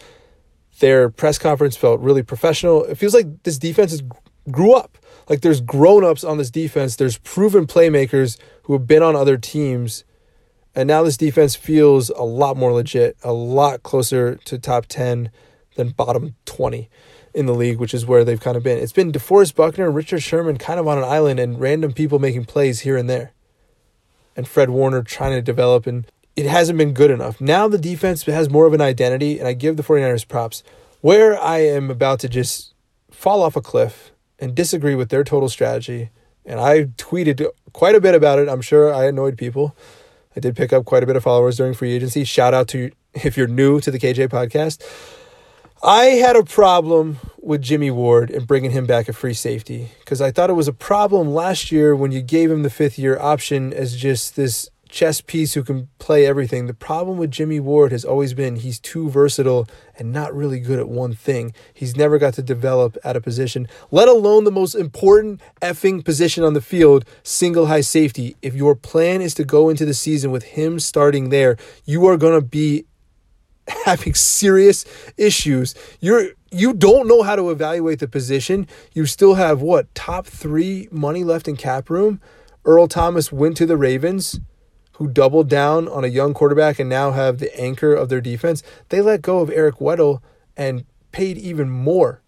Their 0.78 1.10
press 1.10 1.38
conference 1.38 1.76
felt 1.76 1.98
really 1.98 2.22
professional. 2.22 2.84
It 2.84 2.98
feels 2.98 3.14
like 3.14 3.42
this 3.42 3.58
defense 3.58 3.90
has 3.90 4.04
grew 4.48 4.74
up. 4.74 4.96
Like 5.28 5.40
there's 5.40 5.60
grown-ups 5.60 6.24
on 6.24 6.38
this 6.38 6.50
defense. 6.50 6.96
There's 6.96 7.18
proven 7.18 7.66
playmakers 7.66 8.38
who 8.64 8.72
have 8.74 8.86
been 8.86 9.02
on 9.02 9.16
other 9.16 9.36
teams. 9.36 10.04
And 10.74 10.86
now 10.86 11.02
this 11.02 11.16
defense 11.16 11.56
feels 11.56 12.10
a 12.10 12.22
lot 12.22 12.56
more 12.56 12.72
legit, 12.72 13.16
a 13.24 13.32
lot 13.32 13.82
closer 13.82 14.36
to 14.44 14.58
top 14.58 14.86
10 14.86 15.30
than 15.76 15.90
bottom 15.90 16.34
20 16.44 16.88
in 17.34 17.46
the 17.46 17.54
league, 17.54 17.78
which 17.78 17.94
is 17.94 18.06
where 18.06 18.24
they've 18.24 18.40
kind 18.40 18.56
of 18.56 18.62
been. 18.62 18.78
It's 18.78 18.92
been 18.92 19.12
DeForest 19.12 19.54
Buckner 19.54 19.86
and 19.86 19.94
Richard 19.94 20.22
Sherman 20.22 20.56
kind 20.58 20.80
of 20.80 20.88
on 20.88 20.98
an 20.98 21.04
island 21.04 21.38
and 21.38 21.60
random 21.60 21.92
people 21.92 22.18
making 22.18 22.46
plays 22.46 22.80
here 22.80 22.96
and 22.96 23.10
there. 23.10 23.32
And 24.36 24.48
Fred 24.48 24.70
Warner 24.70 25.02
trying 25.02 25.32
to 25.32 25.42
develop, 25.42 25.86
and 25.86 26.06
it 26.34 26.46
hasn't 26.46 26.78
been 26.78 26.92
good 26.92 27.10
enough. 27.10 27.40
Now 27.40 27.68
the 27.68 27.78
defense 27.78 28.22
has 28.24 28.50
more 28.50 28.66
of 28.66 28.72
an 28.72 28.80
identity, 28.80 29.38
and 29.38 29.46
I 29.46 29.52
give 29.52 29.76
the 29.76 29.82
49ers 29.82 30.26
props. 30.26 30.62
Where 31.00 31.38
I 31.38 31.58
am 31.58 31.90
about 31.90 32.20
to 32.20 32.28
just 32.28 32.74
fall 33.10 33.42
off 33.42 33.56
a 33.56 33.62
cliff 33.62 34.12
and 34.38 34.54
disagree 34.54 34.94
with 34.94 35.08
their 35.08 35.24
total 35.24 35.48
strategy. 35.48 36.10
And 36.44 36.60
I 36.60 36.84
tweeted 36.84 37.44
quite 37.72 37.94
a 37.94 38.00
bit 38.00 38.14
about 38.14 38.38
it. 38.38 38.48
I'm 38.48 38.60
sure 38.60 38.92
I 38.92 39.06
annoyed 39.06 39.36
people. 39.36 39.76
I 40.36 40.40
did 40.40 40.54
pick 40.54 40.72
up 40.72 40.84
quite 40.84 41.02
a 41.02 41.06
bit 41.06 41.16
of 41.16 41.22
followers 41.22 41.56
during 41.56 41.74
free 41.74 41.92
agency. 41.92 42.24
Shout 42.24 42.54
out 42.54 42.68
to 42.68 42.90
if 43.14 43.36
you're 43.36 43.46
new 43.46 43.80
to 43.80 43.90
the 43.90 43.98
KJ 43.98 44.28
podcast. 44.28 44.82
I 45.82 46.04
had 46.04 46.36
a 46.36 46.42
problem 46.42 47.18
with 47.40 47.62
Jimmy 47.62 47.90
Ward 47.90 48.30
and 48.30 48.46
bringing 48.46 48.70
him 48.70 48.86
back 48.86 49.08
a 49.08 49.12
free 49.12 49.34
safety 49.34 49.90
because 50.00 50.20
I 50.20 50.30
thought 50.30 50.50
it 50.50 50.54
was 50.54 50.68
a 50.68 50.72
problem 50.72 51.28
last 51.28 51.70
year 51.70 51.94
when 51.94 52.12
you 52.12 52.22
gave 52.22 52.50
him 52.50 52.62
the 52.62 52.70
fifth 52.70 52.98
year 52.98 53.18
option 53.18 53.72
as 53.72 53.94
just 53.96 54.36
this 54.36 54.70
chess 54.96 55.20
piece 55.20 55.52
who 55.52 55.62
can 55.62 55.90
play 55.98 56.24
everything. 56.24 56.66
The 56.66 56.72
problem 56.72 57.18
with 57.18 57.30
Jimmy 57.30 57.60
Ward 57.60 57.92
has 57.92 58.02
always 58.02 58.32
been 58.32 58.56
he's 58.56 58.80
too 58.80 59.10
versatile 59.10 59.68
and 59.98 60.10
not 60.10 60.34
really 60.34 60.58
good 60.58 60.78
at 60.78 60.88
one 60.88 61.12
thing. 61.12 61.52
He's 61.74 61.96
never 61.96 62.16
got 62.16 62.32
to 62.34 62.42
develop 62.42 62.96
at 63.04 63.14
a 63.14 63.20
position, 63.20 63.68
let 63.90 64.08
alone 64.08 64.44
the 64.44 64.50
most 64.50 64.74
important 64.74 65.42
effing 65.60 66.02
position 66.02 66.42
on 66.44 66.54
the 66.54 66.62
field, 66.62 67.04
single 67.22 67.66
high 67.66 67.82
safety. 67.82 68.36
If 68.40 68.54
your 68.54 68.74
plan 68.74 69.20
is 69.20 69.34
to 69.34 69.44
go 69.44 69.68
into 69.68 69.84
the 69.84 69.92
season 69.92 70.30
with 70.30 70.44
him 70.44 70.80
starting 70.80 71.28
there, 71.28 71.58
you 71.84 72.06
are 72.06 72.16
going 72.16 72.40
to 72.40 72.46
be 72.46 72.86
having 73.84 74.14
serious 74.14 74.86
issues. 75.18 75.74
You're 76.00 76.28
you 76.50 76.72
don't 76.72 77.06
know 77.06 77.22
how 77.22 77.36
to 77.36 77.50
evaluate 77.50 77.98
the 77.98 78.08
position. 78.08 78.66
You 78.94 79.04
still 79.04 79.34
have 79.34 79.60
what 79.60 79.94
top 79.94 80.24
three 80.24 80.88
money 80.90 81.22
left 81.22 81.48
in 81.48 81.56
cap 81.56 81.90
room. 81.90 82.18
Earl 82.64 82.88
Thomas 82.88 83.30
went 83.30 83.58
to 83.58 83.66
the 83.66 83.76
Ravens 83.76 84.40
who 84.96 85.08
doubled 85.08 85.48
down 85.48 85.88
on 85.88 86.04
a 86.04 86.08
young 86.08 86.34
quarterback 86.34 86.78
and 86.78 86.88
now 86.88 87.12
have 87.12 87.38
the 87.38 87.54
anchor 87.58 87.94
of 87.94 88.08
their 88.08 88.20
defense, 88.20 88.62
they 88.88 89.00
let 89.00 89.22
go 89.22 89.40
of 89.40 89.50
Eric 89.50 89.76
Weddle 89.76 90.22
and 90.56 90.84
paid 91.12 91.36
even 91.38 91.68
more 91.68 92.22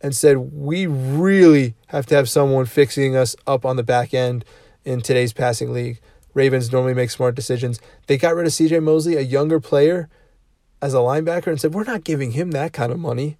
and 0.00 0.14
said, 0.14 0.36
We 0.36 0.86
really 0.86 1.74
have 1.88 2.06
to 2.06 2.14
have 2.14 2.28
someone 2.28 2.66
fixing 2.66 3.16
us 3.16 3.36
up 3.46 3.64
on 3.64 3.76
the 3.76 3.82
back 3.82 4.14
end 4.14 4.44
in 4.84 5.00
today's 5.00 5.32
passing 5.32 5.72
league. 5.72 6.00
Ravens 6.32 6.72
normally 6.72 6.94
make 6.94 7.10
smart 7.10 7.34
decisions. 7.34 7.80
They 8.06 8.18
got 8.18 8.34
rid 8.34 8.46
of 8.46 8.52
CJ 8.52 8.82
Mosley, 8.82 9.16
a 9.16 9.22
younger 9.22 9.60
player, 9.60 10.08
as 10.82 10.94
a 10.94 10.98
linebacker, 10.98 11.48
and 11.48 11.60
said, 11.60 11.74
We're 11.74 11.84
not 11.84 12.04
giving 12.04 12.32
him 12.32 12.52
that 12.52 12.72
kind 12.72 12.92
of 12.92 12.98
money. 12.98 13.38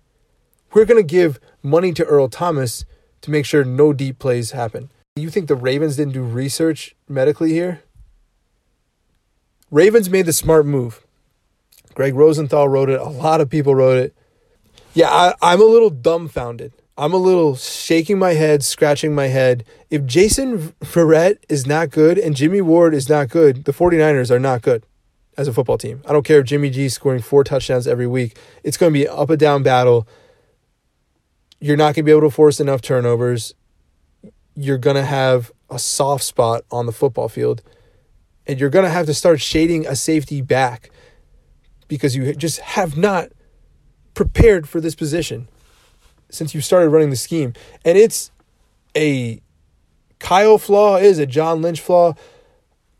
We're 0.74 0.84
going 0.84 1.02
to 1.02 1.14
give 1.14 1.40
money 1.62 1.92
to 1.92 2.04
Earl 2.04 2.28
Thomas 2.28 2.84
to 3.22 3.30
make 3.30 3.46
sure 3.46 3.64
no 3.64 3.92
deep 3.92 4.18
plays 4.18 4.50
happen. 4.50 4.90
You 5.14 5.30
think 5.30 5.48
the 5.48 5.56
Ravens 5.56 5.96
didn't 5.96 6.12
do 6.12 6.22
research 6.22 6.94
medically 7.08 7.52
here? 7.52 7.82
Ravens 9.76 10.08
made 10.08 10.24
the 10.24 10.32
smart 10.32 10.64
move. 10.64 11.06
Greg 11.92 12.14
Rosenthal 12.14 12.66
wrote 12.66 12.88
it. 12.88 12.98
A 12.98 13.10
lot 13.10 13.42
of 13.42 13.50
people 13.50 13.74
wrote 13.74 13.98
it. 13.98 14.14
Yeah, 14.94 15.10
I, 15.10 15.34
I'm 15.42 15.60
a 15.60 15.66
little 15.66 15.90
dumbfounded. 15.90 16.72
I'm 16.96 17.12
a 17.12 17.18
little 17.18 17.56
shaking 17.56 18.18
my 18.18 18.32
head, 18.32 18.64
scratching 18.64 19.14
my 19.14 19.26
head. 19.26 19.66
If 19.90 20.06
Jason 20.06 20.72
Verrett 20.80 21.40
is 21.50 21.66
not 21.66 21.90
good 21.90 22.16
and 22.16 22.34
Jimmy 22.34 22.62
Ward 22.62 22.94
is 22.94 23.10
not 23.10 23.28
good, 23.28 23.66
the 23.66 23.72
49ers 23.72 24.30
are 24.30 24.38
not 24.38 24.62
good 24.62 24.82
as 25.36 25.46
a 25.46 25.52
football 25.52 25.76
team. 25.76 26.00
I 26.06 26.14
don't 26.14 26.24
care 26.24 26.38
if 26.38 26.46
Jimmy 26.46 26.70
G 26.70 26.86
is 26.86 26.94
scoring 26.94 27.20
four 27.20 27.44
touchdowns 27.44 27.86
every 27.86 28.06
week. 28.06 28.38
It's 28.64 28.78
going 28.78 28.94
to 28.94 28.98
be 28.98 29.04
an 29.04 29.12
up 29.14 29.28
and 29.28 29.38
down 29.38 29.62
battle. 29.62 30.08
You're 31.60 31.76
not 31.76 31.94
going 31.94 31.96
to 31.96 32.02
be 32.04 32.12
able 32.12 32.22
to 32.22 32.30
force 32.30 32.60
enough 32.60 32.80
turnovers. 32.80 33.52
You're 34.54 34.78
going 34.78 34.96
to 34.96 35.04
have 35.04 35.52
a 35.68 35.78
soft 35.78 36.24
spot 36.24 36.64
on 36.70 36.86
the 36.86 36.92
football 36.92 37.28
field 37.28 37.60
and 38.46 38.60
you're 38.60 38.70
going 38.70 38.84
to 38.84 38.90
have 38.90 39.06
to 39.06 39.14
start 39.14 39.40
shading 39.40 39.86
a 39.86 39.96
safety 39.96 40.40
back 40.40 40.90
because 41.88 42.14
you 42.16 42.34
just 42.34 42.60
have 42.60 42.96
not 42.96 43.30
prepared 44.14 44.68
for 44.68 44.80
this 44.80 44.94
position 44.94 45.48
since 46.30 46.54
you 46.54 46.60
started 46.60 46.90
running 46.90 47.10
the 47.10 47.16
scheme. 47.16 47.52
And 47.84 47.96
it's 47.96 48.30
a 48.96 49.40
Kyle 50.18 50.58
flaw, 50.58 50.96
is 50.96 51.18
a 51.18 51.26
John 51.26 51.62
Lynch 51.62 51.80
flaw. 51.80 52.14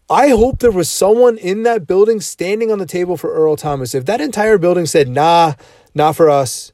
I 0.09 0.29
hope 0.29 0.61
there 0.61 0.71
was 0.71 0.89
someone 0.89 1.37
in 1.39 1.65
that 1.65 1.87
building 1.87 2.21
standing 2.21 2.71
on 2.71 2.79
the 2.79 2.87
table 2.87 3.17
for 3.17 3.33
Earl 3.33 3.57
Thomas. 3.57 3.95
If 3.95 4.05
that 4.05 4.21
entire 4.21 4.59
building 4.59 4.87
said, 4.87 5.09
nah, 5.09 5.55
not 5.95 6.15
for 6.15 6.31
us. 6.31 6.73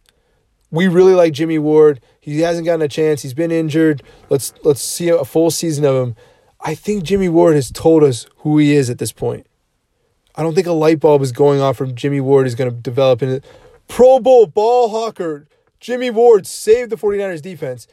We 0.71 0.89
really 0.89 1.15
like 1.15 1.33
Jimmy 1.33 1.59
Ward. 1.59 2.01
He 2.21 2.41
hasn't 2.41 2.67
gotten 2.67 2.83
a 2.83 2.89
chance. 2.89 3.23
He's 3.23 3.35
been 3.35 3.51
injured. 3.51 4.03
Let's 4.31 4.55
let's 4.65 4.81
see 4.81 5.09
a 5.11 5.25
full 5.25 5.51
season 5.51 5.85
of 5.85 5.95
him. 5.95 6.17
I 6.65 6.75
think 6.75 7.03
Jimmy 7.03 7.29
Ward 7.29 7.55
has 7.57 7.71
told 7.71 8.05
us 8.05 8.27
who 8.39 8.59
he 8.59 8.75
is 8.75 8.89
at 8.89 8.99
this 8.99 9.13
point. 9.13 9.47
I 10.35 10.43
don't 10.43 10.55
think 10.55 10.67
a 10.67 10.73
light 10.73 11.01
bulb 11.01 11.21
is 11.23 11.33
going 11.33 11.61
off 11.61 11.77
from 11.77 11.95
Jimmy 11.95 12.21
Ward 12.21 12.47
is 12.47 12.55
going 12.55 12.71
to 12.71 12.77
develop 12.77 13.23
into 13.23 13.43
Pro 13.89 14.21
Bowl 14.21 14.47
ball 14.47 14.89
hawker. 14.89 15.47
Jimmy 15.81 16.11
Ward 16.11 16.47
saved 16.47 16.91
the 16.91 16.97
49ers 16.97 17.43
defense. 17.43 17.87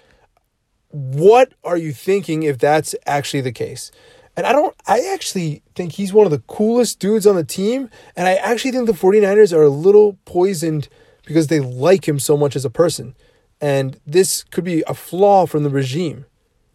What 0.90 1.54
are 1.64 1.78
you 1.78 1.92
thinking 1.92 2.44
if 2.44 2.58
that's 2.60 2.96
actually 3.06 3.42
the 3.42 3.52
case? 3.52 3.92
And 4.38 4.46
I 4.46 4.54
don't 4.54 4.76
I 4.88 5.02
actually 5.12 5.64
think 5.76 5.94
he's 5.94 6.14
one 6.14 6.26
of 6.26 6.32
the 6.32 6.44
coolest 6.48 7.00
dudes 7.00 7.28
on 7.28 7.36
the 7.36 7.44
team 7.44 7.90
and 8.16 8.28
I 8.28 8.36
actually 8.36 8.72
think 8.72 8.86
the 8.86 8.94
49ers 8.94 9.52
are 9.52 9.64
a 9.64 9.70
little 9.70 10.18
poisoned 10.26 10.88
because 11.26 11.48
they 11.48 11.60
like 11.60 12.08
him 12.08 12.20
so 12.20 12.38
much 12.38 12.56
as 12.56 12.64
a 12.64 12.70
person. 12.70 13.16
And 13.60 14.00
this 14.06 14.44
could 14.44 14.64
be 14.64 14.84
a 14.88 14.94
flaw 14.94 15.46
from 15.46 15.64
the 15.64 15.70
regime. 15.70 16.26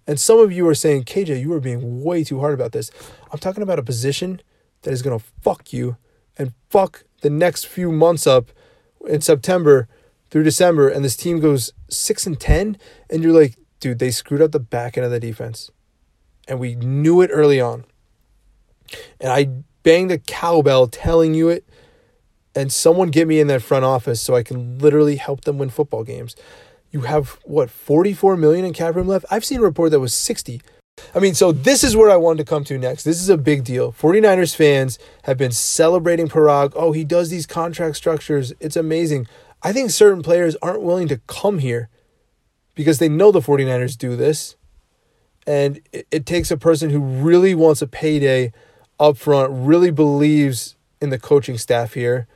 And 0.07 0.21
some 0.21 0.39
of 0.39 0.53
you 0.53 0.69
are 0.69 0.75
saying, 0.75 1.05
KJ, 1.05 1.41
you 1.41 1.53
are 1.55 1.61
being 1.61 2.03
way 2.03 2.25
too 2.25 2.41
hard 2.41 2.55
about 2.55 2.73
this. 2.73 2.91
I'm 3.33 3.39
talking 3.39 3.63
about 3.63 3.79
a 3.79 3.83
position 3.83 4.41
that 4.83 4.93
is 4.93 5.03
going 5.03 5.19
to 5.19 5.25
fuck 5.41 5.73
you 5.73 5.97
and 6.37 6.53
fuck 6.69 7.05
the 7.23 7.31
next 7.31 7.67
few 7.67 7.91
months 7.91 8.27
up 8.27 8.51
in 9.07 9.21
September 9.21 9.89
through 10.31 10.43
December. 10.43 10.89
And 10.89 11.05
this 11.05 11.17
team 11.17 11.41
goes 11.41 11.73
6 11.89 12.27
and 12.27 12.39
10. 12.39 12.77
And 13.09 13.23
you're 13.23 13.39
like, 13.39 13.57
dude, 13.81 13.99
they 13.99 14.11
screwed 14.11 14.43
up 14.43 14.53
the 14.53 14.61
back 14.61 14.97
end 14.97 15.07
of 15.07 15.11
the 15.11 15.21
defense. 15.21 15.71
And 16.47 16.61
we 16.61 16.75
knew 16.75 17.23
it 17.23 17.31
early 17.33 17.61
on. 17.61 17.85
And 19.19 19.33
I 19.33 19.49
banged 19.83 20.13
a 20.13 20.19
cowbell 20.19 20.89
telling 20.89 21.33
you 21.33 21.49
it. 21.49 21.67
And 22.55 22.71
someone 22.73 23.11
get 23.11 23.27
me 23.27 23.41
in 23.41 23.49
that 23.49 23.63
front 23.63 23.85
office 23.85 24.21
so 24.21 24.37
I 24.37 24.43
can 24.43 24.79
literally 24.79 25.17
help 25.17 25.43
them 25.43 25.59
win 25.59 25.71
football 25.71 26.05
games 26.05 26.37
you 26.95 27.01
have 27.01 27.41
what 27.43 27.71
44 27.71 28.37
million 28.37 28.65
in 28.65 28.73
cap 28.73 28.95
room 28.95 29.09
left. 29.09 29.27
I've 29.29 29.45
seen 29.45 29.59
a 29.59 29.63
report 29.63 29.91
that 29.91 29.99
was 29.99 30.15
60. 30.15 30.63
I 31.13 31.19
mean, 31.19 31.35
so 31.35 31.51
this 31.51 31.83
is 31.83 31.97
where 31.97 32.09
I 32.09 32.15
wanted 32.15 32.39
to 32.39 32.49
come 32.49 32.63
to 32.65 32.79
next. 32.79 33.03
This 33.03 33.21
is 33.21 33.29
a 33.29 33.37
big 33.37 33.65
deal. 33.65 33.93
49ers 33.93 34.55
fans 34.55 34.97
have 35.25 35.37
been 35.37 35.51
celebrating 35.51 36.29
Paraag. 36.29 36.73
Oh, 36.77 36.93
he 36.93 37.05
does 37.05 37.31
these 37.31 37.47
contract 37.47 37.97
structures. 37.97 38.53
It's 38.61 38.77
amazing. 38.77 39.27
I 39.61 39.73
think 39.73 39.91
certain 39.91 40.23
players 40.23 40.57
aren't 40.63 40.83
willing 40.83 41.09
to 41.09 41.21
come 41.27 41.59
here 41.59 41.89
because 42.77 43.01
they 43.01 43.09
know 43.09 43.33
the 43.33 43.41
49ers 43.41 43.99
do 43.99 44.15
this. 44.15 44.55
And 45.49 45.81
it, 45.93 46.07
it 46.13 46.27
takes 46.27 46.53
a 46.53 46.57
person 46.57 46.91
who 46.91 47.01
really 47.01 47.57
wants 47.57 47.83
a 47.83 47.89
payday 47.89 48.53
up 49.01 49.17
front, 49.17 49.51
really 49.53 49.91
believes 49.91 50.77
in 51.01 51.11
the 51.11 51.19
coaching 51.19 51.59
staff 51.59 51.95
here, 51.95 52.29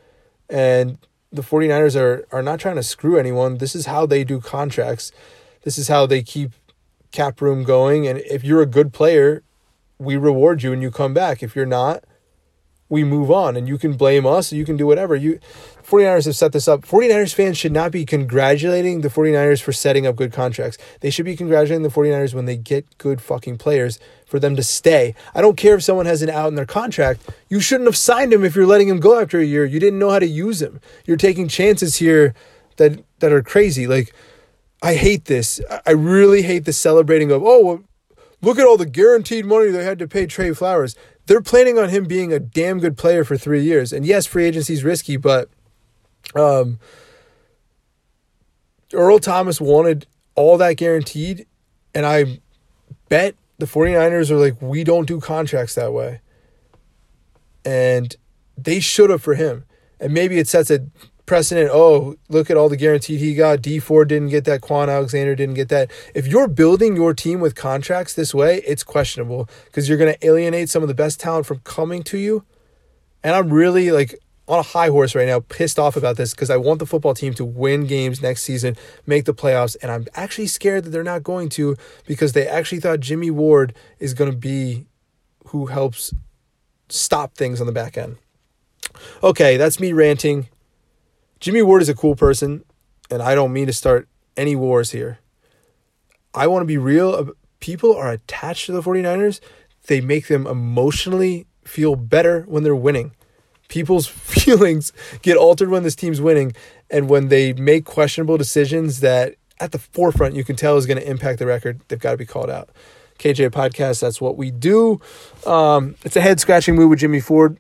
and 0.51 0.99
the 1.33 1.43
49ers 1.43 2.01
are 2.01 2.27
are 2.33 2.43
not 2.43 2.61
trying 2.61 2.77
to 2.77 2.83
screw 2.83 3.19
anyone. 3.19 3.59
This 3.59 3.75
is 3.75 3.87
how 3.87 4.07
they 4.07 4.25
do 4.25 4.41
contracts. 4.41 5.13
This 5.63 5.79
is 5.79 5.89
how 5.89 6.07
they 6.07 6.23
keep 6.23 6.53
cap 7.11 7.41
room 7.41 7.65
going 7.65 8.07
and 8.07 8.19
if 8.21 8.45
you're 8.45 8.63
a 8.63 8.67
good 8.67 8.93
player, 8.93 9.43
we 9.99 10.17
reward 10.17 10.63
you 10.63 10.73
and 10.73 10.83
you 10.83 10.91
come 10.91 11.15
back. 11.15 11.43
If 11.43 11.57
you're 11.57 11.67
not, 11.67 12.05
we 12.89 13.05
move 13.05 13.31
on 13.31 13.57
and 13.57 13.69
you 13.69 13.79
can 13.79 13.97
blame 13.97 14.27
us, 14.27 14.53
you 14.53 14.65
can 14.65 14.77
do 14.77 14.87
whatever. 14.87 15.15
You 15.15 15.41
49ers 15.89 16.27
have 16.27 16.37
set 16.37 16.53
this 16.53 16.69
up. 16.69 16.83
49ers 16.83 17.35
fans 17.35 17.57
should 17.57 17.73
not 17.73 17.91
be 17.91 18.05
congratulating 18.05 19.01
the 19.01 19.09
49ers 19.09 19.63
for 19.63 19.73
setting 19.73 20.07
up 20.07 20.17
good 20.17 20.33
contracts. 20.33 20.77
They 21.01 21.09
should 21.09 21.25
be 21.25 21.37
congratulating 21.37 21.83
the 21.83 21.89
49ers 21.89 22.35
when 22.35 22.45
they 22.45 22.57
get 22.57 22.99
good 22.99 23.23
fucking 23.23 23.57
players 23.57 23.99
for 24.27 24.39
them 24.39 24.55
to 24.57 24.63
stay. 24.63 25.15
I 25.35 25.41
don't 25.41 25.57
care 25.57 25.77
if 25.77 25.83
someone 25.83 26.05
has 26.05 26.21
an 26.21 26.29
out 26.29 26.49
in 26.49 26.57
their 26.57 26.67
contract. 26.67 27.23
You 27.49 27.61
shouldn't 27.61 27.89
have 27.89 27.97
signed 27.97 28.35
him 28.35 28.45
if 28.45 28.55
you're 28.55 28.67
letting 28.67 28.89
him 28.89 29.01
go 29.01 29.19
after 29.19 29.39
a 29.39 29.45
year. 29.45 29.65
You 29.65 29.81
didn't 29.81 29.99
know 29.99 30.11
how 30.11 30.19
to 30.19 30.27
use 30.27 30.61
him. 30.61 30.81
You're 31.07 31.17
taking 31.17 31.49
chances 31.49 31.97
here 31.97 32.35
that 32.77 33.03
that 33.21 33.33
are 33.33 33.43
crazy. 33.43 33.87
Like 33.87 34.13
I 34.83 34.95
hate 34.95 35.25
this. 35.25 35.61
I 35.87 35.93
really 35.93 36.43
hate 36.43 36.67
the 36.67 36.73
celebrating 36.75 37.31
of, 37.33 37.43
"Oh, 37.43 37.65
well, 37.65 37.85
look 38.43 38.59
at 38.59 38.67
all 38.67 38.77
the 38.77 38.87
guaranteed 38.87 39.47
money 39.47 39.71
they 39.71 39.85
had 39.85 39.99
to 40.01 40.07
pay 40.07 40.27
Trey 40.27 40.53
Flowers." 40.53 40.95
They're 41.27 41.41
planning 41.41 41.79
on 41.79 41.89
him 41.89 42.05
being 42.05 42.33
a 42.33 42.39
damn 42.39 42.79
good 42.79 42.97
player 42.97 43.25
for 43.25 43.37
3 43.37 43.63
years. 43.63 43.93
And 43.93 44.07
yes, 44.07 44.27
free 44.27 44.47
agency 44.47 44.75
is 44.75 44.85
risky, 44.85 45.17
but 45.17 45.49
um, 46.35 46.79
Earl 48.93 49.19
Thomas 49.19 49.61
wanted 49.61 50.07
all 50.35 50.57
that 50.59 50.75
guaranteed, 50.75 51.47
and 51.95 52.07
I 52.07 52.41
bet 53.09 53.35
the 53.59 53.67
49ers 53.67 54.31
are 54.31 54.37
like, 54.37 54.61
we 54.63 54.85
don't 54.85 55.07
do 55.07 55.21
contracts 55.21 55.75
that 55.75 55.93
way. 55.93 56.21
And 57.65 58.17
they 58.57 58.81
should 58.81 59.11
have 59.11 59.23
for 59.23 59.35
him. 59.35 59.65
And 60.01 60.13
maybe 60.13 60.39
it 60.39 60.47
sets 60.47 60.71
a 60.71 60.87
precedent. 61.27 61.71
Oh, 61.73 62.17
look 62.29 62.51
at 62.51 62.57
all 62.57 62.69
the 62.69 62.77
guaranteed 62.77 63.21
he 63.21 63.35
got. 63.35 63.61
Dee 63.61 63.81
Ford 63.81 64.09
didn't 64.09 64.29
get 64.29 64.45
that. 64.45 64.61
Kwon 64.61 64.89
Alexander 64.89 65.35
didn't 65.35 65.57
get 65.57 65.69
that. 65.69 65.91
If 66.15 66.27
you're 66.27 66.49
building 66.49 66.97
your 66.97 67.15
team 67.15 67.41
with 67.41 67.55
contracts 67.55 68.15
this 68.15 68.33
way, 68.33 68.63
it's 68.67 68.85
questionable 68.85 69.49
because 69.67 69.89
you're 69.89 69.99
going 69.99 70.15
to 70.15 70.27
alienate 70.27 70.71
some 70.71 70.83
of 70.83 70.89
the 70.89 70.95
best 70.95 71.21
talent 71.21 71.47
from 71.47 71.59
coming 71.61 72.03
to 72.05 72.19
you. 72.19 72.45
And 73.23 73.35
I'm 73.35 73.53
really 73.53 73.91
like, 73.91 74.19
on 74.49 74.59
a 74.59 74.63
high 74.63 74.89
horse 74.89 75.15
right 75.15 75.27
now, 75.27 75.41
pissed 75.41 75.79
off 75.79 75.95
about 75.95 76.17
this 76.17 76.33
because 76.33 76.49
I 76.49 76.57
want 76.57 76.79
the 76.79 76.87
football 76.87 77.15
team 77.15 77.35
to 77.35 77.45
win 77.45 77.87
games 77.87 78.23
next 78.23 78.43
season, 78.43 78.77
make 79.07 79.27
the 79.27 79.35
playoffs, 79.35 79.77
and 79.83 79.93
I'm 79.93 80.07
actually 80.15 80.47
scared 80.47 80.85
that 80.85 80.91
they're 80.91 81.05
not 81.05 81.23
going 81.23 81.51
to 81.51 81.77
because 82.07 82.33
they 82.33 82.49
actually 82.49 82.81
thought 82.81 83.01
Jimmy 83.01 83.31
Ward 83.31 83.75
is 83.99 84.15
going 84.15 84.31
to 84.31 84.37
be 84.37 84.87
who 85.49 85.67
helps 85.67 86.15
stop 86.89 87.35
things 87.35 87.61
on 87.61 87.67
the 87.67 87.73
back 87.73 87.99
end. 87.99 88.17
Okay, 89.23 89.57
that's 89.59 89.79
me 89.79 89.93
ranting. 89.93 90.49
Jimmy 91.41 91.63
Ward 91.63 91.83
is 91.83 91.89
a 91.89 91.95
cool 91.95 92.17
person, 92.17 92.65
and 93.11 93.23
I 93.23 93.35
don't 93.35 93.53
mean 93.53 93.67
to 93.67 93.73
start 93.73 94.09
any 94.37 94.57
wars 94.57 94.93
here. 94.93 95.19
I 96.35 96.47
want 96.47 96.63
to 96.63 96.67
be 96.67 96.79
real. 96.79 97.33
People 97.61 97.95
are 97.95 98.11
attached 98.11 98.67
to 98.67 98.73
the 98.73 98.83
49ers. 98.83 99.41
They 99.87 100.01
make 100.01 100.29
them 100.29 100.47
emotionally 100.47 101.47
feel 101.65 101.97
better 101.97 102.43
when 102.43 102.63
they're 102.63 102.75
winning. 102.75 103.13
People's 103.69 104.07
feelings 104.07 104.93
get 105.23 105.37
altered 105.37 105.71
when 105.71 105.83
this 105.83 105.95
team's 105.95 106.21
winning 106.21 106.55
and 106.91 107.09
when 107.09 107.29
they 107.29 107.53
make 107.53 107.85
questionable 107.85 108.37
decisions 108.37 109.01
that 109.01 109.35
at 109.61 109.73
the 109.73 109.79
forefront 109.79 110.35
you 110.35 110.45
can 110.45 110.57
tell 110.57 110.77
is 110.77 110.87
going 110.87 110.99
to 110.99 111.09
impact 111.09 111.39
the 111.39 111.47
record, 111.47 111.81
they've 111.89 111.99
got 111.99 112.13
to 112.13 112.17
be 112.17 112.27
called 112.27 112.51
out. 112.51 112.71
KJ 113.19 113.51
podcast, 113.51 114.01
that's 114.01 114.21
what 114.21 114.37
we 114.37 114.51
do. 114.51 115.01
Um, 115.45 115.97
it's 116.05 116.17
a 116.17 116.21
head 116.21 116.39
scratching 116.39 116.77
move 116.77 116.91
with 116.91 117.01
Jimmy 117.01 117.21
Ford, 117.21 117.59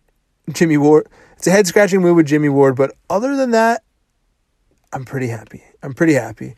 Jimmy 0.52 0.76
Ward. 0.76 1.08
It's 1.36 1.46
a 1.46 1.50
head 1.50 1.66
scratching 1.66 2.00
move 2.00 2.16
with 2.16 2.26
Jimmy 2.26 2.48
Ward, 2.48 2.76
but 2.76 2.94
other 3.10 3.36
than 3.36 3.50
that, 3.50 3.82
I'm 4.92 5.04
pretty 5.04 5.28
happy. 5.28 5.62
I'm 5.82 5.94
pretty 5.94 6.14
happy. 6.14 6.54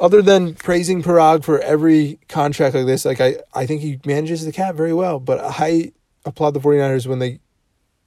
Other 0.00 0.22
than 0.22 0.54
praising 0.54 1.02
Paraag 1.02 1.44
for 1.44 1.60
every 1.60 2.18
contract 2.28 2.74
like 2.74 2.86
this, 2.86 3.04
like 3.04 3.20
I, 3.20 3.36
I 3.54 3.66
think 3.66 3.80
he 3.82 4.00
manages 4.04 4.44
the 4.44 4.52
cap 4.52 4.74
very 4.74 4.92
well. 4.92 5.20
But 5.20 5.40
I 5.40 5.92
applaud 6.24 6.52
the 6.52 6.60
49ers 6.60 7.06
when 7.06 7.20
they 7.20 7.40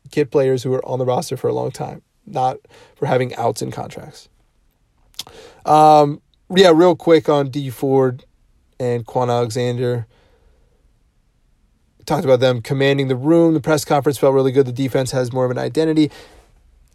get 0.09 0.31
players 0.31 0.63
who 0.63 0.73
are 0.73 0.85
on 0.85 0.99
the 0.99 1.05
roster 1.05 1.37
for 1.37 1.47
a 1.47 1.53
long 1.53 1.71
time, 1.71 2.01
not 2.25 2.57
for 2.95 3.05
having 3.05 3.35
outs 3.35 3.61
in 3.61 3.71
contracts. 3.71 4.29
Um, 5.65 6.21
yeah, 6.55 6.71
real 6.73 6.95
quick 6.95 7.29
on 7.29 7.49
Dee 7.49 7.69
Ford 7.69 8.25
and 8.79 9.05
Kwon 9.05 9.29
Alexander. 9.29 10.07
Talked 12.05 12.23
about 12.23 12.39
them 12.39 12.61
commanding 12.61 13.09
the 13.09 13.17
room. 13.17 13.53
The 13.53 13.59
press 13.59 13.83
conference 13.83 14.17
felt 14.17 14.33
really 14.33 14.53
good. 14.53 14.65
The 14.65 14.71
defense 14.71 15.11
has 15.11 15.33
more 15.33 15.43
of 15.43 15.51
an 15.51 15.57
identity. 15.57 16.09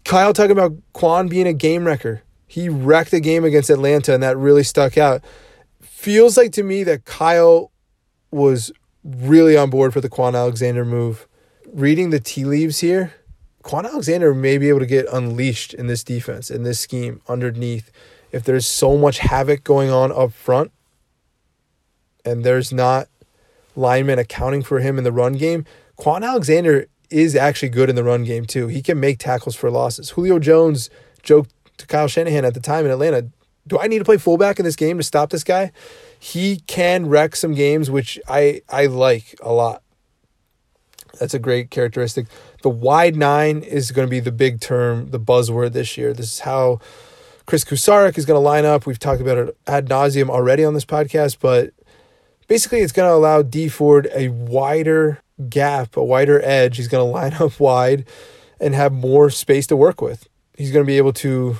Kyle 0.04 0.32
talking 0.32 0.52
about 0.52 0.74
Kwon 0.94 1.28
being 1.28 1.46
a 1.46 1.52
game 1.52 1.84
wrecker. 1.84 2.22
He 2.46 2.68
wrecked 2.68 3.12
a 3.12 3.20
game 3.20 3.44
against 3.44 3.70
Atlanta, 3.70 4.14
and 4.14 4.22
that 4.22 4.36
really 4.36 4.62
stuck 4.62 4.96
out. 4.98 5.22
Feels 5.80 6.36
like 6.36 6.52
to 6.52 6.62
me 6.62 6.82
that 6.84 7.04
Kyle 7.04 7.70
was 8.30 8.72
really 9.04 9.56
on 9.56 9.70
board 9.70 9.92
for 9.92 10.00
the 10.00 10.08
Kwon 10.08 10.34
Alexander 10.34 10.84
move. 10.84 11.26
Reading 11.72 12.10
the 12.10 12.20
tea 12.20 12.44
leaves 12.44 12.80
here, 12.80 13.14
Kwon 13.64 13.88
Alexander 13.88 14.34
may 14.34 14.58
be 14.58 14.68
able 14.68 14.80
to 14.80 14.86
get 14.86 15.06
unleashed 15.10 15.72
in 15.72 15.86
this 15.86 16.04
defense, 16.04 16.50
in 16.50 16.64
this 16.64 16.78
scheme, 16.78 17.22
underneath. 17.28 17.90
If 18.30 18.44
there's 18.44 18.66
so 18.66 18.98
much 18.98 19.20
havoc 19.20 19.64
going 19.64 19.88
on 19.88 20.12
up 20.12 20.34
front, 20.34 20.70
and 22.26 22.44
there's 22.44 22.72
not 22.72 23.08
linemen 23.74 24.18
accounting 24.18 24.62
for 24.62 24.80
him 24.80 24.98
in 24.98 25.04
the 25.04 25.12
run 25.12 25.32
game, 25.32 25.64
Kwon 25.98 26.22
Alexander 26.22 26.88
is 27.08 27.34
actually 27.34 27.70
good 27.70 27.88
in 27.88 27.96
the 27.96 28.04
run 28.04 28.24
game 28.24 28.44
too. 28.44 28.66
He 28.66 28.82
can 28.82 29.00
make 29.00 29.18
tackles 29.18 29.56
for 29.56 29.70
losses. 29.70 30.10
Julio 30.10 30.38
Jones 30.38 30.90
joked 31.22 31.52
to 31.78 31.86
Kyle 31.86 32.06
Shanahan 32.06 32.44
at 32.44 32.52
the 32.52 32.60
time 32.60 32.84
in 32.84 32.90
Atlanta, 32.90 33.28
"Do 33.66 33.78
I 33.78 33.86
need 33.86 33.98
to 33.98 34.04
play 34.04 34.18
fullback 34.18 34.58
in 34.58 34.66
this 34.66 34.76
game 34.76 34.98
to 34.98 35.02
stop 35.02 35.30
this 35.30 35.44
guy?" 35.44 35.72
He 36.18 36.58
can 36.66 37.08
wreck 37.08 37.34
some 37.34 37.54
games, 37.54 37.90
which 37.90 38.20
I 38.28 38.60
I 38.68 38.86
like 38.86 39.34
a 39.40 39.54
lot. 39.54 39.81
That's 41.18 41.34
a 41.34 41.38
great 41.38 41.70
characteristic. 41.70 42.26
The 42.62 42.70
wide 42.70 43.16
nine 43.16 43.62
is 43.62 43.90
going 43.90 44.06
to 44.06 44.10
be 44.10 44.20
the 44.20 44.32
big 44.32 44.60
term, 44.60 45.10
the 45.10 45.20
buzzword 45.20 45.72
this 45.72 45.96
year. 45.96 46.12
This 46.12 46.34
is 46.34 46.40
how 46.40 46.80
Kris 47.46 47.64
Kocurek 47.64 48.16
is 48.18 48.24
going 48.24 48.36
to 48.36 48.40
line 48.40 48.64
up. 48.64 48.86
We've 48.86 48.98
talked 48.98 49.20
about 49.20 49.38
it 49.38 49.56
ad 49.66 49.88
nauseum 49.88 50.30
already 50.30 50.64
on 50.64 50.74
this 50.74 50.84
podcast, 50.84 51.38
but 51.40 51.72
basically 52.48 52.80
it's 52.80 52.92
going 52.92 53.08
to 53.08 53.14
allow 53.14 53.42
Dee 53.42 53.68
Ford 53.68 54.08
a 54.14 54.28
wider 54.28 55.22
gap, 55.48 55.96
a 55.96 56.04
wider 56.04 56.40
edge. 56.42 56.76
He's 56.76 56.88
going 56.88 57.06
to 57.06 57.12
line 57.12 57.34
up 57.34 57.58
wide 57.60 58.06
and 58.60 58.74
have 58.74 58.92
more 58.92 59.30
space 59.30 59.66
to 59.68 59.76
work 59.76 60.00
with. 60.00 60.28
He's 60.56 60.70
going 60.70 60.84
to 60.84 60.90
be 60.90 60.98
able 60.98 61.12
to 61.14 61.56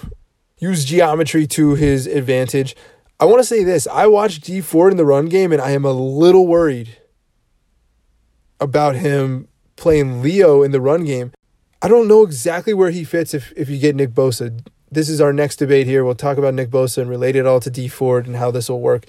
use 0.59 0.85
geometry 0.85 1.47
to 1.49 1.75
his 1.75 2.07
advantage. 2.07 2.77
I 3.19 3.25
want 3.25 3.41
to 3.41 3.45
say 3.45 3.65
this 3.65 3.87
I 3.87 4.07
watched 4.07 4.45
Dee 4.45 4.61
Ford 4.61 4.93
in 4.93 4.97
the 4.97 5.05
run 5.05 5.27
game, 5.27 5.53
and 5.53 5.61
I 5.61 5.71
am 5.73 5.85
a 5.85 5.93
little 5.93 6.47
worried 6.47 6.97
about 8.62 8.96
him 8.96 9.48
playing 9.77 10.22
Leo 10.22 10.62
in 10.62 10.70
the 10.70 10.81
run 10.81 11.05
game. 11.05 11.33
I 11.83 11.88
don't 11.88 12.07
know 12.07 12.22
exactly 12.22 12.72
where 12.72 12.90
he 12.90 13.05
fits 13.05 13.35
if, 13.35 13.53
if 13.57 13.68
you 13.68 13.79
get 13.79 13.96
Nick 13.96 14.11
Bosa. 14.11 14.64
This 14.90 15.09
is 15.09 15.20
our 15.20 15.33
next 15.33 15.57
debate 15.57 15.87
here. 15.87 16.05
We'll 16.05 16.14
talk 16.14 16.38
about 16.38 16.55
Nick 16.55 16.70
Bosa 16.70 16.98
and 16.98 17.11
relate 17.11 17.35
it 17.35 17.46
all 17.46 17.61
to 17.61 17.70
Dee 17.70 17.88
Ford 17.88 18.27
and 18.27 18.37
how 18.37 18.51
this 18.51 18.68
will 18.68 18.81
work. 18.81 19.07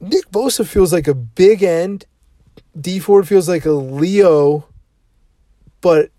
Nick 0.00 0.30
Bosa 0.30 0.66
feels 0.66 0.92
like 0.92 1.08
a 1.08 1.14
big 1.14 1.62
end. 1.62 2.04
Dee 2.78 2.98
Ford 2.98 3.26
feels 3.26 3.48
like 3.48 3.64
a 3.64 3.72
Leo, 3.72 4.66
but 5.80 6.10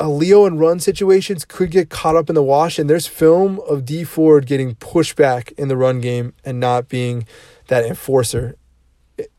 a 0.00 0.08
Leo 0.08 0.46
in 0.46 0.58
run 0.58 0.80
situations 0.80 1.44
could 1.44 1.70
get 1.70 1.90
caught 1.90 2.16
up 2.16 2.28
in 2.28 2.34
the 2.34 2.42
wash. 2.42 2.78
And 2.78 2.88
there's 2.88 3.06
film 3.06 3.60
of 3.68 3.84
Dee 3.84 4.04
Ford 4.04 4.46
getting 4.46 4.76
pushed 4.76 5.16
back 5.16 5.52
in 5.52 5.68
the 5.68 5.76
run 5.76 6.00
game 6.00 6.32
and 6.44 6.58
not 6.58 6.88
being 6.88 7.26
that 7.66 7.84
enforcer 7.84 8.56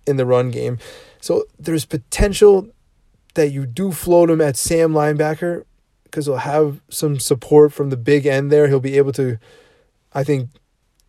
in 0.06 0.18
the 0.18 0.26
run 0.26 0.52
game. 0.52 0.78
So 1.24 1.46
there's 1.58 1.86
potential 1.86 2.68
that 3.36 3.48
you 3.48 3.66
do 3.66 3.94
float 3.94 4.30
him 4.30 4.42
at 4.42 4.58
Sam 4.58 4.92
linebacker 4.92 5.64
because 6.04 6.26
he'll 6.26 6.36
have 6.36 6.82
some 6.90 7.18
support 7.18 7.72
from 7.72 7.92
the 7.92 7.96
big 7.96 8.26
end 8.26 8.52
there. 8.52 8.68
He'll 8.68 8.82
be 8.82 8.98
able 8.98 9.14
to, 9.14 9.38
I 10.12 10.26
think, 10.26 10.50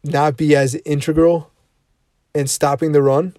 not 0.04 0.36
be 0.36 0.54
as 0.54 0.76
integral 0.86 1.50
in 2.32 2.46
stopping 2.46 2.92
the 2.92 3.02
run 3.02 3.36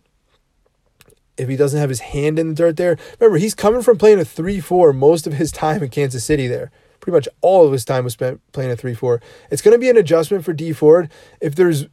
if 1.37 1.47
he 1.47 1.55
doesn't 1.55 1.79
have 1.79 1.87
his 1.87 2.01
hand 2.01 2.37
in 2.37 2.49
the 2.49 2.55
dirt 2.55 2.75
there. 2.75 2.97
Remember, 3.21 3.37
he's 3.37 3.55
coming 3.55 3.81
from 3.81 3.97
playing 3.97 4.19
a 4.19 4.25
3 4.25 4.59
4 4.59 4.91
most 4.91 5.25
of 5.25 5.31
his 5.31 5.53
time 5.53 5.81
in 5.81 5.87
Kansas 5.87 6.25
City 6.25 6.45
there. 6.45 6.71
Pretty 6.99 7.15
much 7.15 7.29
all 7.39 7.65
of 7.65 7.71
his 7.71 7.85
time 7.85 8.03
was 8.03 8.11
spent 8.11 8.41
playing 8.51 8.71
a 8.71 8.75
3 8.75 8.93
4. 8.93 9.21
It's 9.49 9.61
going 9.61 9.73
to 9.73 9.79
be 9.79 9.89
an 9.89 9.95
adjustment 9.95 10.43
for 10.43 10.51
Dee 10.51 10.73
Ford. 10.73 11.09
If 11.39 11.55
there's, 11.55 11.87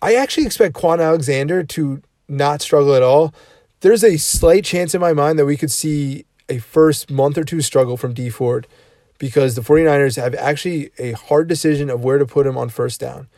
I 0.00 0.14
actually 0.14 0.46
expect 0.46 0.76
Kwon 0.76 1.04
Alexander 1.04 1.64
to 1.64 2.02
not 2.28 2.62
struggle 2.62 2.94
at 2.94 3.02
all. 3.02 3.34
There's 3.80 4.04
a 4.04 4.16
slight 4.16 4.64
chance 4.64 4.94
in 4.94 5.00
my 5.00 5.12
mind 5.12 5.38
that 5.38 5.46
we 5.46 5.56
could 5.56 5.70
see 5.70 6.26
a 6.48 6.58
first 6.58 7.10
month 7.10 7.38
or 7.38 7.44
two 7.44 7.60
struggle 7.60 7.96
from 7.96 8.12
Dee 8.12 8.30
Ford 8.30 8.66
because 9.18 9.54
the 9.54 9.62
49ers 9.62 10.16
have 10.16 10.34
actually 10.34 10.90
a 10.98 11.12
hard 11.12 11.48
decision 11.48 11.90
of 11.90 12.02
where 12.02 12.18
to 12.18 12.26
put 12.26 12.46
him 12.46 12.58
on 12.58 12.68
first 12.68 13.00
down 13.00 13.28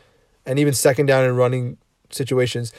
and 0.47 0.59
even 0.59 0.73
second 0.73 1.07
down 1.07 1.25
and 1.25 1.37
running 1.37 1.77
situations 2.11 2.73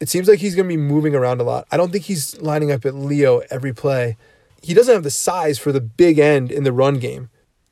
it 0.00 0.08
seems 0.08 0.28
like 0.28 0.38
he's 0.38 0.54
going 0.54 0.68
to 0.68 0.76
be 0.76 0.80
moving 0.80 1.14
around 1.14 1.40
a 1.40 1.44
lot. 1.44 1.66
I 1.70 1.76
don't 1.76 1.90
think 1.90 2.04
he's 2.04 2.40
lining 2.40 2.70
up 2.70 2.86
at 2.86 2.94
Leo 2.94 3.42
every 3.50 3.72
play. 3.72 4.16
He 4.62 4.74
doesn't 4.74 4.92
have 4.92 5.02
the 5.02 5.10
size 5.10 5.58
for 5.58 5.72
the 5.72 5.80
big 5.80 6.18
end 6.18 6.50
in 6.50 6.64
the 6.64 6.72
run 6.72 6.98
game. 6.98 7.30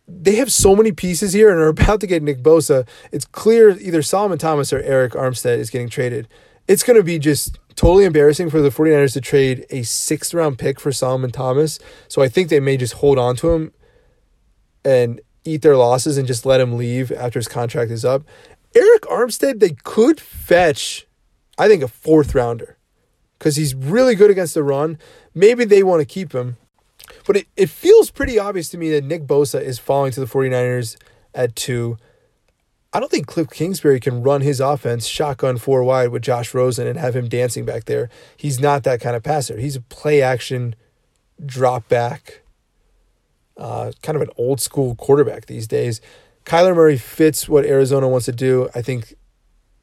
They 0.08 0.36
have 0.36 0.52
so 0.52 0.76
many 0.76 0.92
pieces 0.92 1.32
here 1.32 1.50
and 1.50 1.60
are 1.60 1.68
about 1.82 2.00
to 2.00 2.06
get 2.06 2.22
Nick 2.22 2.42
Bosa. 2.42 2.86
It's 3.12 3.24
clear 3.24 3.70
either 3.78 4.02
Solomon 4.02 4.38
Thomas 4.38 4.72
or 4.72 4.82
Arik 4.82 5.10
Armstead 5.10 5.58
is 5.58 5.70
getting 5.70 5.88
traded. 5.88 6.28
It's 6.68 6.82
going 6.82 6.96
to 6.96 7.04
be 7.04 7.18
just 7.18 7.58
totally 7.76 8.04
embarrassing 8.04 8.50
for 8.50 8.60
the 8.60 8.70
49ers 8.70 9.12
to 9.12 9.20
trade 9.20 9.66
a 9.70 9.82
sixth 9.82 10.34
round 10.34 10.58
pick 10.58 10.80
for 10.80 10.92
Solomon 10.92 11.30
Thomas. 11.30 11.78
So 12.08 12.22
I 12.22 12.28
think 12.28 12.48
they 12.48 12.60
may 12.60 12.76
just 12.76 12.94
hold 12.94 13.18
on 13.18 13.36
to 13.36 13.52
him 13.52 13.72
and 14.84 15.20
eat 15.44 15.62
their 15.62 15.76
losses 15.76 16.18
and 16.18 16.26
just 16.26 16.44
let 16.44 16.60
him 16.60 16.76
leave 16.76 17.12
after 17.12 17.38
his 17.38 17.48
contract 17.48 17.90
is 17.90 18.04
up. 18.04 18.24
Arik 18.74 19.00
Armstead, 19.02 19.60
they 19.60 19.76
could 19.84 20.20
fetch 20.20 21.06
I 21.58 21.68
think 21.68 21.82
a 21.82 21.88
fourth 21.88 22.34
rounder 22.34 22.76
because 23.38 23.56
he's 23.56 23.74
really 23.74 24.14
good 24.14 24.30
against 24.30 24.54
the 24.54 24.62
run. 24.62 24.98
Maybe 25.34 25.64
they 25.64 25.82
want 25.82 26.00
to 26.00 26.06
keep 26.06 26.34
him. 26.34 26.56
But 27.26 27.36
it, 27.36 27.46
it 27.56 27.70
feels 27.70 28.10
pretty 28.10 28.38
obvious 28.38 28.68
to 28.70 28.78
me 28.78 28.90
that 28.90 29.04
Nick 29.04 29.26
Bosa 29.26 29.60
is 29.60 29.78
falling 29.78 30.12
to 30.12 30.20
the 30.20 30.26
49ers 30.26 30.96
at 31.34 31.56
two. 31.56 31.98
I 32.96 32.98
don't 32.98 33.10
think 33.10 33.26
Cliff 33.26 33.50
Kingsbury 33.50 34.00
can 34.00 34.22
run 34.22 34.40
his 34.40 34.58
offense 34.58 35.06
shotgun 35.06 35.58
four 35.58 35.82
wide 35.82 36.08
with 36.08 36.22
Josh 36.22 36.54
Rosen 36.54 36.86
and 36.86 36.98
have 36.98 37.14
him 37.14 37.28
dancing 37.28 37.66
back 37.66 37.84
there. 37.84 38.08
He's 38.38 38.58
not 38.58 38.84
that 38.84 39.02
kind 39.02 39.14
of 39.14 39.22
passer. 39.22 39.58
He's 39.58 39.76
a 39.76 39.82
play 39.82 40.22
action, 40.22 40.74
drop 41.44 41.90
back, 41.90 42.40
uh, 43.58 43.92
kind 44.02 44.16
of 44.16 44.22
an 44.22 44.30
old 44.38 44.62
school 44.62 44.94
quarterback 44.94 45.44
these 45.44 45.66
days. 45.66 46.00
Kyler 46.46 46.74
Murray 46.74 46.96
fits 46.96 47.46
what 47.46 47.66
Arizona 47.66 48.08
wants 48.08 48.24
to 48.24 48.32
do. 48.32 48.70
I 48.74 48.80
think 48.80 49.12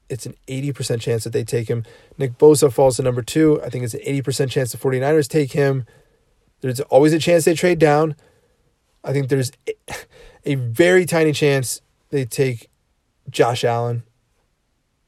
it's 0.09 0.25
an 0.25 0.33
80% 0.47 0.99
chance 0.99 1.23
that 1.23 1.33
they 1.33 1.43
take 1.43 1.67
him. 1.67 1.83
Nick 2.17 2.39
Bosa 2.39 2.73
falls 2.73 2.95
to 2.97 3.03
number 3.03 3.21
two. 3.21 3.61
I 3.61 3.69
think 3.69 3.83
it's 3.83 3.93
an 3.93 4.01
80% 4.01 4.49
chance 4.49 4.71
the 4.71 4.79
49ers 4.79 5.27
take 5.27 5.51
him. 5.51 5.85
There's 6.61 6.79
always 6.79 7.13
a 7.13 7.19
chance 7.19 7.45
they 7.45 7.53
trade 7.53 7.77
down. 7.77 8.15
I 9.03 9.13
think 9.13 9.29
there's 9.29 9.51
a 10.47 10.55
very 10.55 11.05
tiny 11.05 11.31
chance 11.31 11.79
they 12.09 12.25
take 12.25 12.71
Josh 13.29 13.63
Allen, 13.63 14.03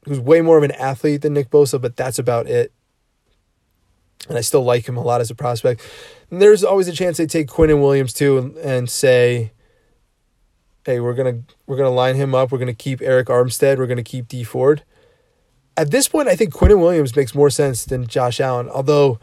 who's 0.06 0.19
way 0.19 0.41
more 0.41 0.58
of 0.58 0.63
an 0.63 0.71
athlete 0.71 1.21
than 1.21 1.34
Nick 1.34 1.49
Bosa, 1.49 1.82
but 1.82 1.95
that's 1.95 2.19
about 2.19 2.47
it. 2.47 2.71
And 4.28 4.38
I 4.38 4.41
still 4.41 4.63
like 4.63 4.88
him 4.88 4.97
a 4.97 5.04
lot 5.04 5.21
as 5.21 5.30
a 5.30 5.36
prospect. 5.36 5.82
And 6.32 6.41
there's 6.41 6.63
always 6.63 6.88
a 6.88 6.93
chance 6.93 7.17
they 7.17 7.28
take 7.28 7.47
Quinnen 7.47 7.82
Williams 7.82 8.13
too 8.13 8.38
and, 8.38 8.58
and 8.58 8.89
say, 8.89 9.51
hey, 10.86 10.99
we're 10.99 11.13
gonna 11.13 11.41
we're 11.65 11.78
gonna 11.78 11.89
line 11.89 12.15
him 12.15 12.34
up. 12.34 12.51
We're 12.51 12.60
gonna 12.60 12.73
keep 12.73 12.99
Arik 12.99 13.25
Armstead. 13.25 13.78
We're 13.78 13.88
gonna 13.88 14.04
keep 14.04 14.28
Dee 14.28 14.43
Ford. 14.43 14.84
At 15.78 15.91
this 15.91 16.08
point, 16.08 16.30
I 16.30 16.36
think 16.36 16.54
Quinnen 16.54 16.80
Williams 16.80 17.15
makes 17.15 17.36
more 17.36 17.49
sense 17.49 17.84
than 17.84 18.08
Josh 18.08 18.39
Allen. 18.39 18.69
Although, 18.69 19.19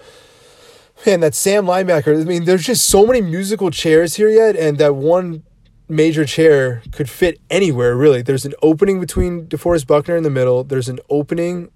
man, 1.06 1.20
that 1.20 1.34
Sam 1.34 1.64
linebacker. 1.64 2.20
I 2.20 2.24
mean, 2.24 2.44
there's 2.44 2.66
just 2.66 2.86
so 2.86 3.06
many 3.06 3.22
musical 3.22 3.70
chairs 3.70 4.16
here 4.16 4.28
yet, 4.28 4.54
and 4.56 4.76
that 4.78 4.94
one 4.94 5.44
major 5.88 6.24
chair 6.24 6.82
could 6.92 7.10
fit 7.10 7.40
anywhere. 7.50 7.96
Really, 7.96 8.22
there's 8.22 8.44
an 8.44 8.54
opening 8.62 9.00
between 9.00 9.46
DeForest 9.46 9.86
Buckner 9.86 10.16
in 10.16 10.22
the 10.22 10.30
middle. 10.30 10.64
There's 10.64 10.88
an 10.88 11.00
opening 11.10 11.70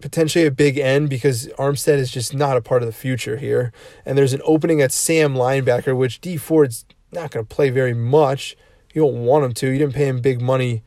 potentially 0.00 0.46
a 0.46 0.50
big 0.50 0.78
end 0.78 1.10
because 1.10 1.46
Armstead 1.58 1.98
is 1.98 2.10
just 2.10 2.34
not 2.34 2.56
a 2.56 2.60
part 2.60 2.82
of 2.82 2.86
the 2.86 2.92
future 2.92 3.36
here. 3.36 3.72
And 4.04 4.16
there's 4.16 4.32
an 4.32 4.40
opening 4.44 4.80
at 4.80 4.92
Sam 4.92 5.34
linebacker, 5.34 5.96
which 5.96 6.20
Dee 6.20 6.36
Ford's 6.36 6.84
not 7.12 7.30
going 7.30 7.44
to 7.44 7.54
play 7.54 7.70
very 7.70 7.94
much. 7.94 8.56
You 8.94 9.02
don't 9.02 9.24
want 9.24 9.44
him 9.44 9.52
to. 9.54 9.68
You 9.68 9.78
didn't 9.78 9.94
pay 9.94 10.08
him 10.08 10.20
big 10.20 10.40
money 10.40 10.82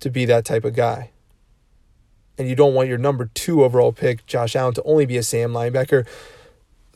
to 0.00 0.10
be 0.10 0.24
that 0.26 0.44
type 0.44 0.64
of 0.64 0.74
guy. 0.74 1.10
And 2.38 2.48
you 2.48 2.54
don't 2.54 2.74
want 2.74 2.88
your 2.88 2.98
number 2.98 3.26
two 3.34 3.64
overall 3.64 3.92
pick, 3.92 4.26
Josh 4.26 4.56
Allen, 4.56 4.74
to 4.74 4.82
only 4.82 5.06
be 5.06 5.16
a 5.16 5.22
Sam 5.22 5.52
linebacker. 5.52 6.06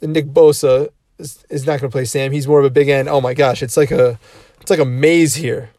Nick 0.03 0.27
Bosa 0.27 0.91
is, 1.18 1.44
is 1.50 1.66
not 1.66 1.81
going 1.81 1.90
to 1.90 1.94
play 1.94 2.05
Sam. 2.05 2.33
He's 2.33 2.48
more 2.48 2.59
of 2.59 2.64
a 2.64 2.70
big 2.70 2.88
end. 2.88 3.09
Oh 3.09 3.20
my 3.20 3.35
gosh, 3.35 3.62
it's 3.62 3.76
like 3.76 3.90
a 3.90 4.18
it's 4.61 4.70
like 4.70 4.79
a 4.79 4.85
maze 4.85 5.37
here. 5.37 5.70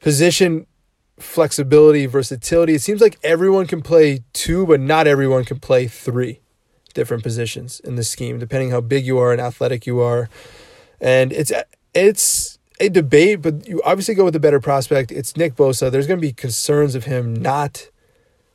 Position 0.00 0.66
flexibility, 1.18 2.06
versatility. 2.06 2.74
It 2.74 2.82
seems 2.82 3.00
like 3.00 3.18
everyone 3.22 3.66
can 3.66 3.82
play 3.82 4.24
two, 4.32 4.66
but 4.66 4.80
not 4.80 5.06
everyone 5.06 5.44
can 5.44 5.60
play 5.60 5.86
three 5.86 6.40
different 6.92 7.22
positions 7.22 7.80
in 7.80 7.96
the 7.96 8.04
scheme, 8.04 8.38
depending 8.38 8.70
how 8.70 8.80
big 8.80 9.06
you 9.06 9.18
are 9.18 9.32
and 9.32 9.40
athletic 9.40 9.86
you 9.86 10.00
are. 10.00 10.28
And 11.00 11.32
it's 11.32 11.52
it's 11.92 12.58
a 12.80 12.88
debate, 12.88 13.42
but 13.42 13.68
you 13.68 13.80
obviously 13.84 14.14
go 14.14 14.24
with 14.24 14.34
the 14.34 14.40
better 14.40 14.60
prospect. 14.60 15.12
It's 15.12 15.36
Nick 15.36 15.54
Bosa. 15.54 15.90
There's 15.90 16.06
going 16.06 16.18
to 16.18 16.26
be 16.26 16.32
concerns 16.32 16.94
of 16.94 17.04
him 17.04 17.34
not 17.34 17.90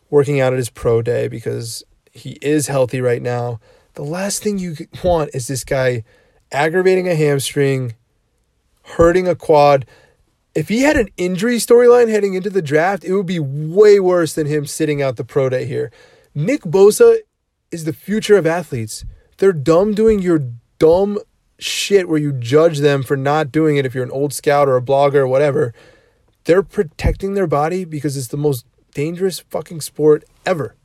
working 0.09 0.39
out 0.39 0.53
at 0.53 0.57
his 0.57 0.69
pro 0.69 1.01
day 1.01 1.27
because 1.27 1.83
he 2.11 2.31
is 2.41 2.67
healthy 2.67 3.01
right 3.01 3.21
now. 3.21 3.59
The 3.99 4.05
last 4.05 4.41
thing 4.41 4.59
you 4.59 4.77
want 5.03 5.31
is 5.33 5.49
this 5.49 5.65
guy 5.65 6.05
aggravating 6.53 7.09
a 7.09 7.15
hamstring, 7.15 7.95
hurting 8.83 9.27
a 9.27 9.35
quad. 9.35 9.85
If 10.55 10.69
he 10.69 10.83
had 10.83 10.95
an 10.95 11.09
injury 11.17 11.57
storyline 11.57 12.07
heading 12.07 12.33
into 12.33 12.49
the 12.49 12.61
draft, 12.61 13.03
it 13.03 13.13
would 13.13 13.25
be 13.25 13.39
way 13.39 13.99
worse 13.99 14.33
than 14.33 14.47
him 14.47 14.65
sitting 14.65 15.01
out 15.01 15.17
the 15.17 15.25
pro 15.25 15.49
day 15.49 15.65
here. 15.65 15.91
Nick 16.33 16.61
Bosa 16.61 17.17
is 17.71 17.83
the 17.83 17.91
future 17.91 18.37
of 18.37 18.47
athletes. 18.47 19.03
They're 19.37 19.51
dumb 19.51 19.93
doing 19.93 20.19
your 20.19 20.45
dumb 20.77 21.19
shit 21.57 22.07
where 22.07 22.19
you 22.19 22.31
judge 22.31 22.77
them 22.77 23.03
for 23.03 23.17
not 23.17 23.51
doing 23.51 23.75
it 23.75 23.85
if 23.85 23.93
you're 23.93 24.05
an 24.05 24.11
old 24.11 24.31
scout 24.31 24.69
or 24.69 24.77
a 24.77 24.81
blogger 24.81 25.15
or 25.15 25.27
whatever. 25.27 25.73
They're 26.45 26.63
protecting 26.63 27.33
their 27.33 27.47
body 27.47 27.83
because 27.83 28.15
it's 28.15 28.27
the 28.27 28.37
most 28.37 28.65
dangerous 28.93 29.41
fucking 29.41 29.81
sport 29.81 30.23
ever. 30.45 30.77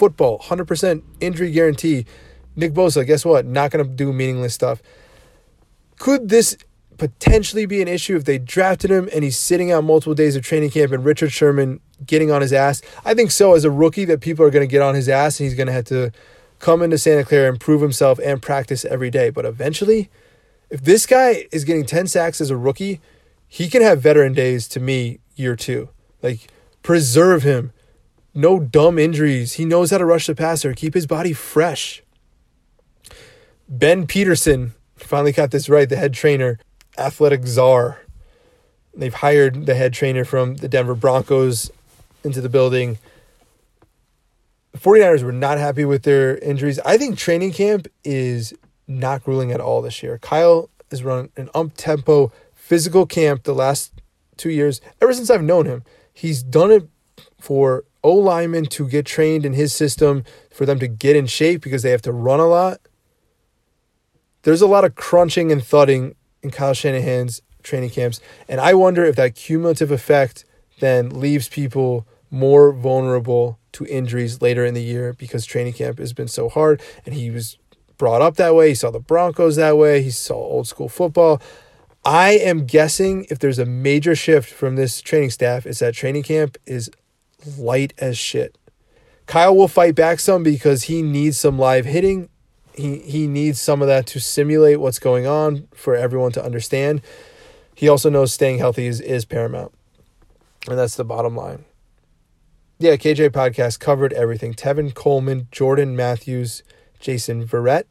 Football, 0.00 0.38
100% 0.38 1.02
injury 1.20 1.50
guarantee. 1.50 2.06
Nick 2.56 2.72
Bosa, 2.72 3.06
guess 3.06 3.22
what? 3.22 3.44
Not 3.44 3.70
going 3.70 3.84
to 3.84 3.90
do 3.90 4.14
meaningless 4.14 4.54
stuff. 4.54 4.80
Could 5.98 6.30
this 6.30 6.56
potentially 6.96 7.66
be 7.66 7.82
an 7.82 7.88
issue 7.88 8.16
if 8.16 8.24
they 8.24 8.38
drafted 8.38 8.90
him 8.90 9.10
and 9.12 9.22
he's 9.22 9.36
sitting 9.36 9.70
out 9.70 9.84
multiple 9.84 10.14
days 10.14 10.36
of 10.36 10.42
training 10.42 10.70
camp 10.70 10.92
and 10.92 11.04
Richard 11.04 11.32
Sherman 11.32 11.80
getting 12.06 12.30
on 12.30 12.40
his 12.40 12.50
ass? 12.50 12.80
I 13.04 13.12
think 13.12 13.30
so. 13.30 13.52
As 13.52 13.62
a 13.66 13.70
rookie, 13.70 14.06
that 14.06 14.22
people 14.22 14.42
are 14.42 14.50
going 14.50 14.66
to 14.66 14.72
get 14.72 14.80
on 14.80 14.94
his 14.94 15.06
ass 15.06 15.38
and 15.38 15.44
he's 15.44 15.54
going 15.54 15.66
to 15.66 15.72
have 15.74 15.84
to 15.84 16.12
come 16.60 16.80
into 16.80 16.96
Santa 16.96 17.22
Clara 17.22 17.50
and 17.50 17.60
prove 17.60 17.82
himself 17.82 18.18
and 18.24 18.40
practice 18.40 18.86
every 18.86 19.10
day. 19.10 19.28
But 19.28 19.44
eventually, 19.44 20.08
if 20.70 20.82
this 20.82 21.04
guy 21.04 21.46
is 21.52 21.64
getting 21.64 21.84
10 21.84 22.06
sacks 22.06 22.40
as 22.40 22.48
a 22.48 22.56
rookie, 22.56 23.02
he 23.46 23.68
can 23.68 23.82
have 23.82 24.00
veteran 24.00 24.32
days 24.32 24.66
to 24.68 24.80
me 24.80 25.20
year 25.36 25.56
two. 25.56 25.90
Like, 26.22 26.46
preserve 26.82 27.42
him. 27.42 27.74
No 28.34 28.60
dumb 28.60 28.98
injuries. 28.98 29.54
He 29.54 29.64
knows 29.64 29.90
how 29.90 29.98
to 29.98 30.04
rush 30.04 30.26
the 30.26 30.34
passer, 30.34 30.72
keep 30.74 30.94
his 30.94 31.06
body 31.06 31.32
fresh. 31.32 32.02
Ben 33.68 34.06
Peterson 34.06 34.74
finally 34.96 35.32
got 35.32 35.50
this 35.50 35.68
right, 35.68 35.88
the 35.88 35.96
head 35.96 36.14
trainer, 36.14 36.58
athletic 36.98 37.46
czar. 37.46 38.00
They've 38.94 39.14
hired 39.14 39.66
the 39.66 39.74
head 39.74 39.92
trainer 39.92 40.24
from 40.24 40.56
the 40.56 40.68
Denver 40.68 40.94
Broncos 40.94 41.70
into 42.24 42.40
the 42.40 42.48
building. 42.48 42.98
The 44.72 44.78
49ers 44.78 45.22
were 45.22 45.32
not 45.32 45.58
happy 45.58 45.84
with 45.84 46.02
their 46.02 46.38
injuries. 46.38 46.78
I 46.80 46.96
think 46.98 47.18
training 47.18 47.52
camp 47.52 47.88
is 48.04 48.52
not 48.86 49.24
grueling 49.24 49.52
at 49.52 49.60
all 49.60 49.82
this 49.82 50.02
year. 50.02 50.18
Kyle 50.18 50.68
has 50.90 51.02
run 51.02 51.30
an 51.36 51.48
up 51.54 51.70
tempo 51.76 52.32
physical 52.54 53.06
camp 53.06 53.44
the 53.44 53.54
last 53.54 53.92
two 54.36 54.50
years, 54.50 54.80
ever 55.00 55.12
since 55.12 55.30
I've 55.30 55.42
known 55.42 55.66
him. 55.66 55.82
He's 56.12 56.42
done 56.42 56.70
it 56.70 56.88
for 57.40 57.84
O 58.02 58.14
linemen 58.14 58.66
to 58.66 58.88
get 58.88 59.06
trained 59.06 59.44
in 59.44 59.52
his 59.52 59.72
system, 59.72 60.24
for 60.52 60.66
them 60.66 60.78
to 60.78 60.88
get 60.88 61.16
in 61.16 61.26
shape 61.26 61.62
because 61.62 61.82
they 61.82 61.90
have 61.90 62.02
to 62.02 62.12
run 62.12 62.40
a 62.40 62.46
lot. 62.46 62.80
There's 64.42 64.62
a 64.62 64.66
lot 64.66 64.84
of 64.84 64.94
crunching 64.94 65.52
and 65.52 65.62
thudding 65.62 66.14
in 66.42 66.50
Kyle 66.50 66.72
Shanahan's 66.72 67.42
training 67.62 67.90
camps. 67.90 68.20
And 68.48 68.60
I 68.60 68.74
wonder 68.74 69.04
if 69.04 69.16
that 69.16 69.34
cumulative 69.34 69.90
effect 69.90 70.44
then 70.80 71.10
leaves 71.10 71.48
people 71.48 72.06
more 72.30 72.72
vulnerable 72.72 73.58
to 73.72 73.84
injuries 73.86 74.40
later 74.40 74.64
in 74.64 74.74
the 74.74 74.82
year 74.82 75.12
because 75.12 75.44
training 75.44 75.74
camp 75.74 75.98
has 75.98 76.12
been 76.12 76.28
so 76.28 76.48
hard 76.48 76.80
and 77.04 77.14
he 77.14 77.30
was 77.30 77.58
brought 77.98 78.22
up 78.22 78.36
that 78.36 78.54
way. 78.54 78.70
He 78.70 78.74
saw 78.74 78.90
the 78.90 79.00
Broncos 79.00 79.56
that 79.56 79.76
way. 79.76 80.02
He 80.02 80.10
saw 80.10 80.36
old 80.36 80.66
school 80.66 80.88
football. 80.88 81.40
I 82.04 82.30
am 82.30 82.64
guessing 82.64 83.26
if 83.28 83.38
there's 83.38 83.58
a 83.58 83.66
major 83.66 84.14
shift 84.14 84.50
from 84.50 84.76
this 84.76 85.02
training 85.02 85.30
staff, 85.30 85.66
is 85.66 85.80
that 85.80 85.94
training 85.94 86.22
camp 86.22 86.56
is 86.64 86.90
light 87.58 87.92
as 87.98 88.18
shit. 88.18 88.56
Kyle 89.26 89.54
will 89.56 89.68
fight 89.68 89.94
back 89.94 90.18
some 90.18 90.42
because 90.42 90.84
he 90.84 91.02
needs 91.02 91.38
some 91.38 91.58
live 91.58 91.84
hitting. 91.84 92.28
He 92.74 92.98
he 92.98 93.26
needs 93.26 93.60
some 93.60 93.82
of 93.82 93.88
that 93.88 94.06
to 94.08 94.20
simulate 94.20 94.80
what's 94.80 94.98
going 94.98 95.26
on 95.26 95.68
for 95.74 95.94
everyone 95.94 96.32
to 96.32 96.44
understand. 96.44 97.02
He 97.74 97.88
also 97.88 98.10
knows 98.10 98.32
staying 98.32 98.58
healthy 98.58 98.86
is, 98.86 99.00
is 99.00 99.24
paramount. 99.24 99.72
And 100.68 100.78
that's 100.78 100.96
the 100.96 101.04
bottom 101.04 101.34
line. 101.36 101.64
Yeah, 102.78 102.96
KJ 102.96 103.30
podcast 103.30 103.78
covered 103.78 104.12
everything. 104.12 104.52
Tevin 104.52 104.92
Coleman, 104.94 105.48
Jordan 105.52 105.94
Matthews, 105.94 106.62
Jason 106.98 107.46
Verrett, 107.46 107.84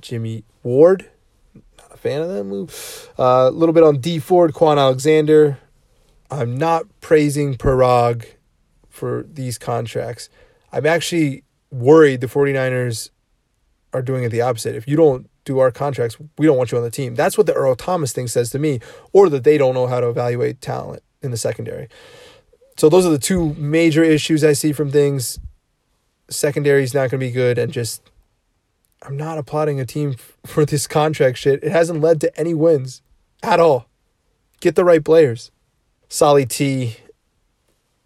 Jimmy 0.00 0.44
Ward. 0.62 1.08
Not 1.54 1.92
a 1.92 1.96
fan 1.96 2.22
of 2.22 2.28
that 2.28 2.44
move. 2.44 3.10
A 3.18 3.22
uh, 3.22 3.50
little 3.50 3.72
bit 3.72 3.82
on 3.82 4.00
Dee 4.00 4.18
Ford, 4.18 4.52
Kwon 4.52 4.78
Alexander. 4.78 5.58
I'm 6.30 6.56
not 6.56 6.86
praising 7.00 7.56
Paraag 7.56 8.26
for 8.90 9.24
these 9.28 9.58
contracts. 9.58 10.28
I'm 10.72 10.86
actually 10.86 11.44
worried 11.70 12.20
the 12.20 12.26
49ers 12.26 13.10
are 13.92 14.02
doing 14.02 14.24
it 14.24 14.28
the 14.28 14.40
opposite. 14.40 14.74
If 14.74 14.86
you 14.86 14.96
don't 14.96 15.28
do 15.44 15.58
our 15.58 15.70
contracts, 15.70 16.16
we 16.38 16.46
don't 16.46 16.56
want 16.56 16.70
you 16.70 16.78
on 16.78 16.84
the 16.84 16.90
team. 16.90 17.14
That's 17.14 17.36
what 17.36 17.46
the 17.46 17.54
Earl 17.54 17.74
Thomas 17.74 18.12
thing 18.12 18.28
says 18.28 18.50
to 18.50 18.58
me, 18.58 18.80
or 19.12 19.28
that 19.30 19.44
they 19.44 19.58
don't 19.58 19.74
know 19.74 19.86
how 19.86 20.00
to 20.00 20.08
evaluate 20.08 20.60
talent 20.60 21.02
in 21.22 21.30
the 21.30 21.36
secondary. 21.36 21.88
So 22.76 22.88
those 22.88 23.04
are 23.04 23.10
the 23.10 23.18
two 23.18 23.54
major 23.54 24.02
issues 24.02 24.44
I 24.44 24.52
see 24.52 24.72
from 24.72 24.90
things. 24.90 25.38
Secondary 26.28 26.82
is 26.82 26.94
not 26.94 27.10
going 27.10 27.20
to 27.20 27.26
be 27.26 27.30
good, 27.30 27.58
and 27.58 27.72
just 27.72 28.02
I'm 29.02 29.16
not 29.16 29.38
applauding 29.38 29.80
a 29.80 29.86
team 29.86 30.16
for 30.46 30.64
this 30.64 30.86
contract 30.86 31.38
shit. 31.38 31.64
It 31.64 31.72
hasn't 31.72 32.00
led 32.00 32.20
to 32.20 32.38
any 32.38 32.54
wins 32.54 33.02
at 33.42 33.60
all. 33.60 33.86
Get 34.60 34.76
the 34.76 34.84
right 34.84 35.04
players. 35.04 35.50
Solly 36.08 36.44
T, 36.44 36.96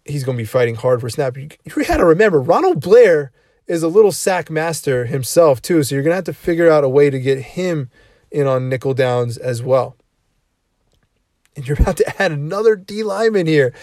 he's 0.05 0.23
going 0.23 0.37
to 0.37 0.41
be 0.41 0.47
fighting 0.47 0.75
hard 0.75 1.01
for 1.01 1.09
snap. 1.09 1.35
You, 1.37 1.49
you 1.63 1.85
got 1.85 1.97
to 1.97 2.05
remember, 2.05 2.39
Ronald 2.39 2.81
Blair 2.81 3.31
is 3.67 3.83
a 3.83 3.87
little 3.87 4.11
sack 4.11 4.49
master 4.49 5.05
himself 5.05 5.61
too. 5.61 5.83
So 5.83 5.95
you're 5.95 6.03
gonna 6.03 6.15
have 6.15 6.25
to 6.25 6.33
figure 6.33 6.69
out 6.69 6.83
a 6.83 6.89
way 6.89 7.09
to 7.09 7.19
get 7.19 7.39
him 7.39 7.89
in 8.31 8.47
on 8.47 8.69
nickel 8.69 8.93
downs 8.93 9.37
as 9.37 9.63
well. 9.63 9.95
And 11.55 11.67
you're 11.67 11.79
about 11.79 11.97
to 11.97 12.21
add 12.21 12.31
another 12.31 12.75
D 12.75 13.03
lineman 13.03 13.47
here. 13.47 13.73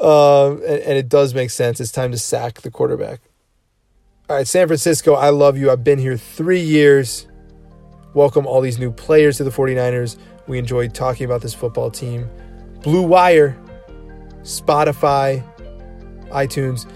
Uh, 0.00 0.52
and, 0.52 0.62
and 0.62 0.98
it 0.98 1.08
does 1.08 1.34
make 1.34 1.50
sense. 1.50 1.80
It's 1.80 1.92
time 1.92 2.12
to 2.12 2.18
sack 2.18 2.62
the 2.62 2.70
quarterback. 2.70 3.20
All 4.28 4.36
right, 4.36 4.46
San 4.46 4.66
Francisco, 4.66 5.14
I 5.14 5.28
love 5.28 5.58
you. 5.58 5.70
I've 5.70 5.84
been 5.84 5.98
here 5.98 6.16
three 6.16 6.60
years. 6.60 7.28
Welcome 8.14 8.46
all 8.46 8.60
these 8.60 8.78
new 8.78 8.90
players 8.90 9.36
to 9.36 9.44
the 9.44 9.50
49ers. 9.50 10.16
We 10.46 10.58
enjoyed 10.58 10.94
talking 10.94 11.26
about 11.26 11.42
this 11.42 11.52
football 11.52 11.90
team. 11.90 12.28
Blue 12.82 13.02
Wire, 13.02 13.56
Spotify, 14.44 15.42
iTunes. 16.28 16.88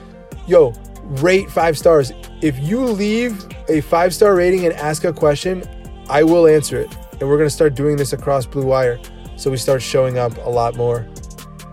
Yo, 0.46 0.72
rate 1.02 1.50
five 1.50 1.76
stars. 1.76 2.12
If 2.42 2.58
you 2.60 2.80
leave 2.80 3.44
a 3.68 3.80
five 3.80 4.14
star 4.14 4.36
rating 4.36 4.64
and 4.64 4.74
ask 4.74 5.04
a 5.04 5.12
question, 5.12 5.64
I 6.08 6.22
will 6.22 6.46
answer 6.46 6.78
it. 6.78 6.94
And 7.12 7.28
we're 7.28 7.36
going 7.36 7.48
to 7.48 7.54
start 7.54 7.74
doing 7.74 7.96
this 7.96 8.12
across 8.12 8.46
Blue 8.46 8.64
Wire. 8.64 9.00
So 9.36 9.50
we 9.50 9.56
start 9.56 9.82
showing 9.82 10.18
up 10.18 10.36
a 10.38 10.50
lot 10.50 10.76
more 10.76 11.08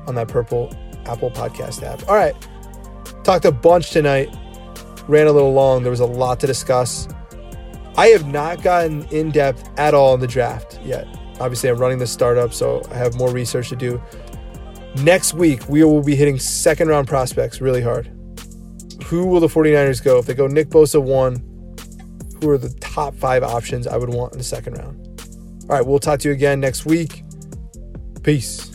on 0.07 0.15
that 0.15 0.27
purple 0.27 0.76
Apple 1.05 1.30
podcast 1.32 1.84
app. 1.84 2.07
All 2.09 2.15
right. 2.15 2.36
Talked 3.23 3.45
a 3.45 3.51
bunch 3.51 3.91
tonight. 3.91 4.36
Ran 5.07 5.28
a 5.28 5.32
little 5.32 5.53
long. 5.53 5.84
There 5.84 5.91
was 5.91 5.99
a 5.99 6.05
lot 6.05 6.39
to 6.39 6.47
discuss. 6.47 7.07
I 7.97 8.07
have 8.07 8.28
not 8.28 8.61
gotten 8.61 9.05
in 9.05 9.32
depth 9.32 9.69
at 9.78 9.93
all 9.93 10.13
in 10.13 10.19
the 10.19 10.28
draft 10.28 10.80
yet. 10.84 11.07
Obviously, 11.39 11.69
I'm 11.69 11.78
running 11.78 11.97
the 11.97 12.07
startup, 12.07 12.53
so 12.53 12.82
I 12.91 12.95
have 12.95 13.15
more 13.15 13.32
research 13.32 13.69
to 13.69 13.76
do. 13.76 14.01
Next 15.03 15.33
week, 15.33 15.67
we 15.67 15.83
will 15.83 16.03
be 16.03 16.15
hitting 16.15 16.39
second 16.39 16.87
round 16.87 17.07
prospects 17.07 17.61
really 17.61 17.81
hard 17.81 18.15
who 19.05 19.27
will 19.27 19.39
the 19.39 19.47
49ers 19.47 20.03
go? 20.03 20.17
If 20.17 20.25
they 20.25 20.33
go 20.33 20.47
Nick 20.47 20.69
Bosa 20.69 21.01
one, 21.01 21.35
who 22.41 22.49
are 22.49 22.57
the 22.57 22.73
top 22.79 23.13
five 23.15 23.43
options 23.43 23.87
I 23.87 23.97
would 23.97 24.09
want 24.09 24.33
in 24.33 24.39
the 24.39 24.43
second 24.43 24.77
round? 24.77 25.21
All 25.63 25.77
right, 25.77 25.85
we'll 25.85 25.99
talk 25.99 26.19
to 26.21 26.29
you 26.29 26.33
again 26.33 26.59
next 26.59 26.85
week. 26.85 27.23
Peace. 28.23 28.74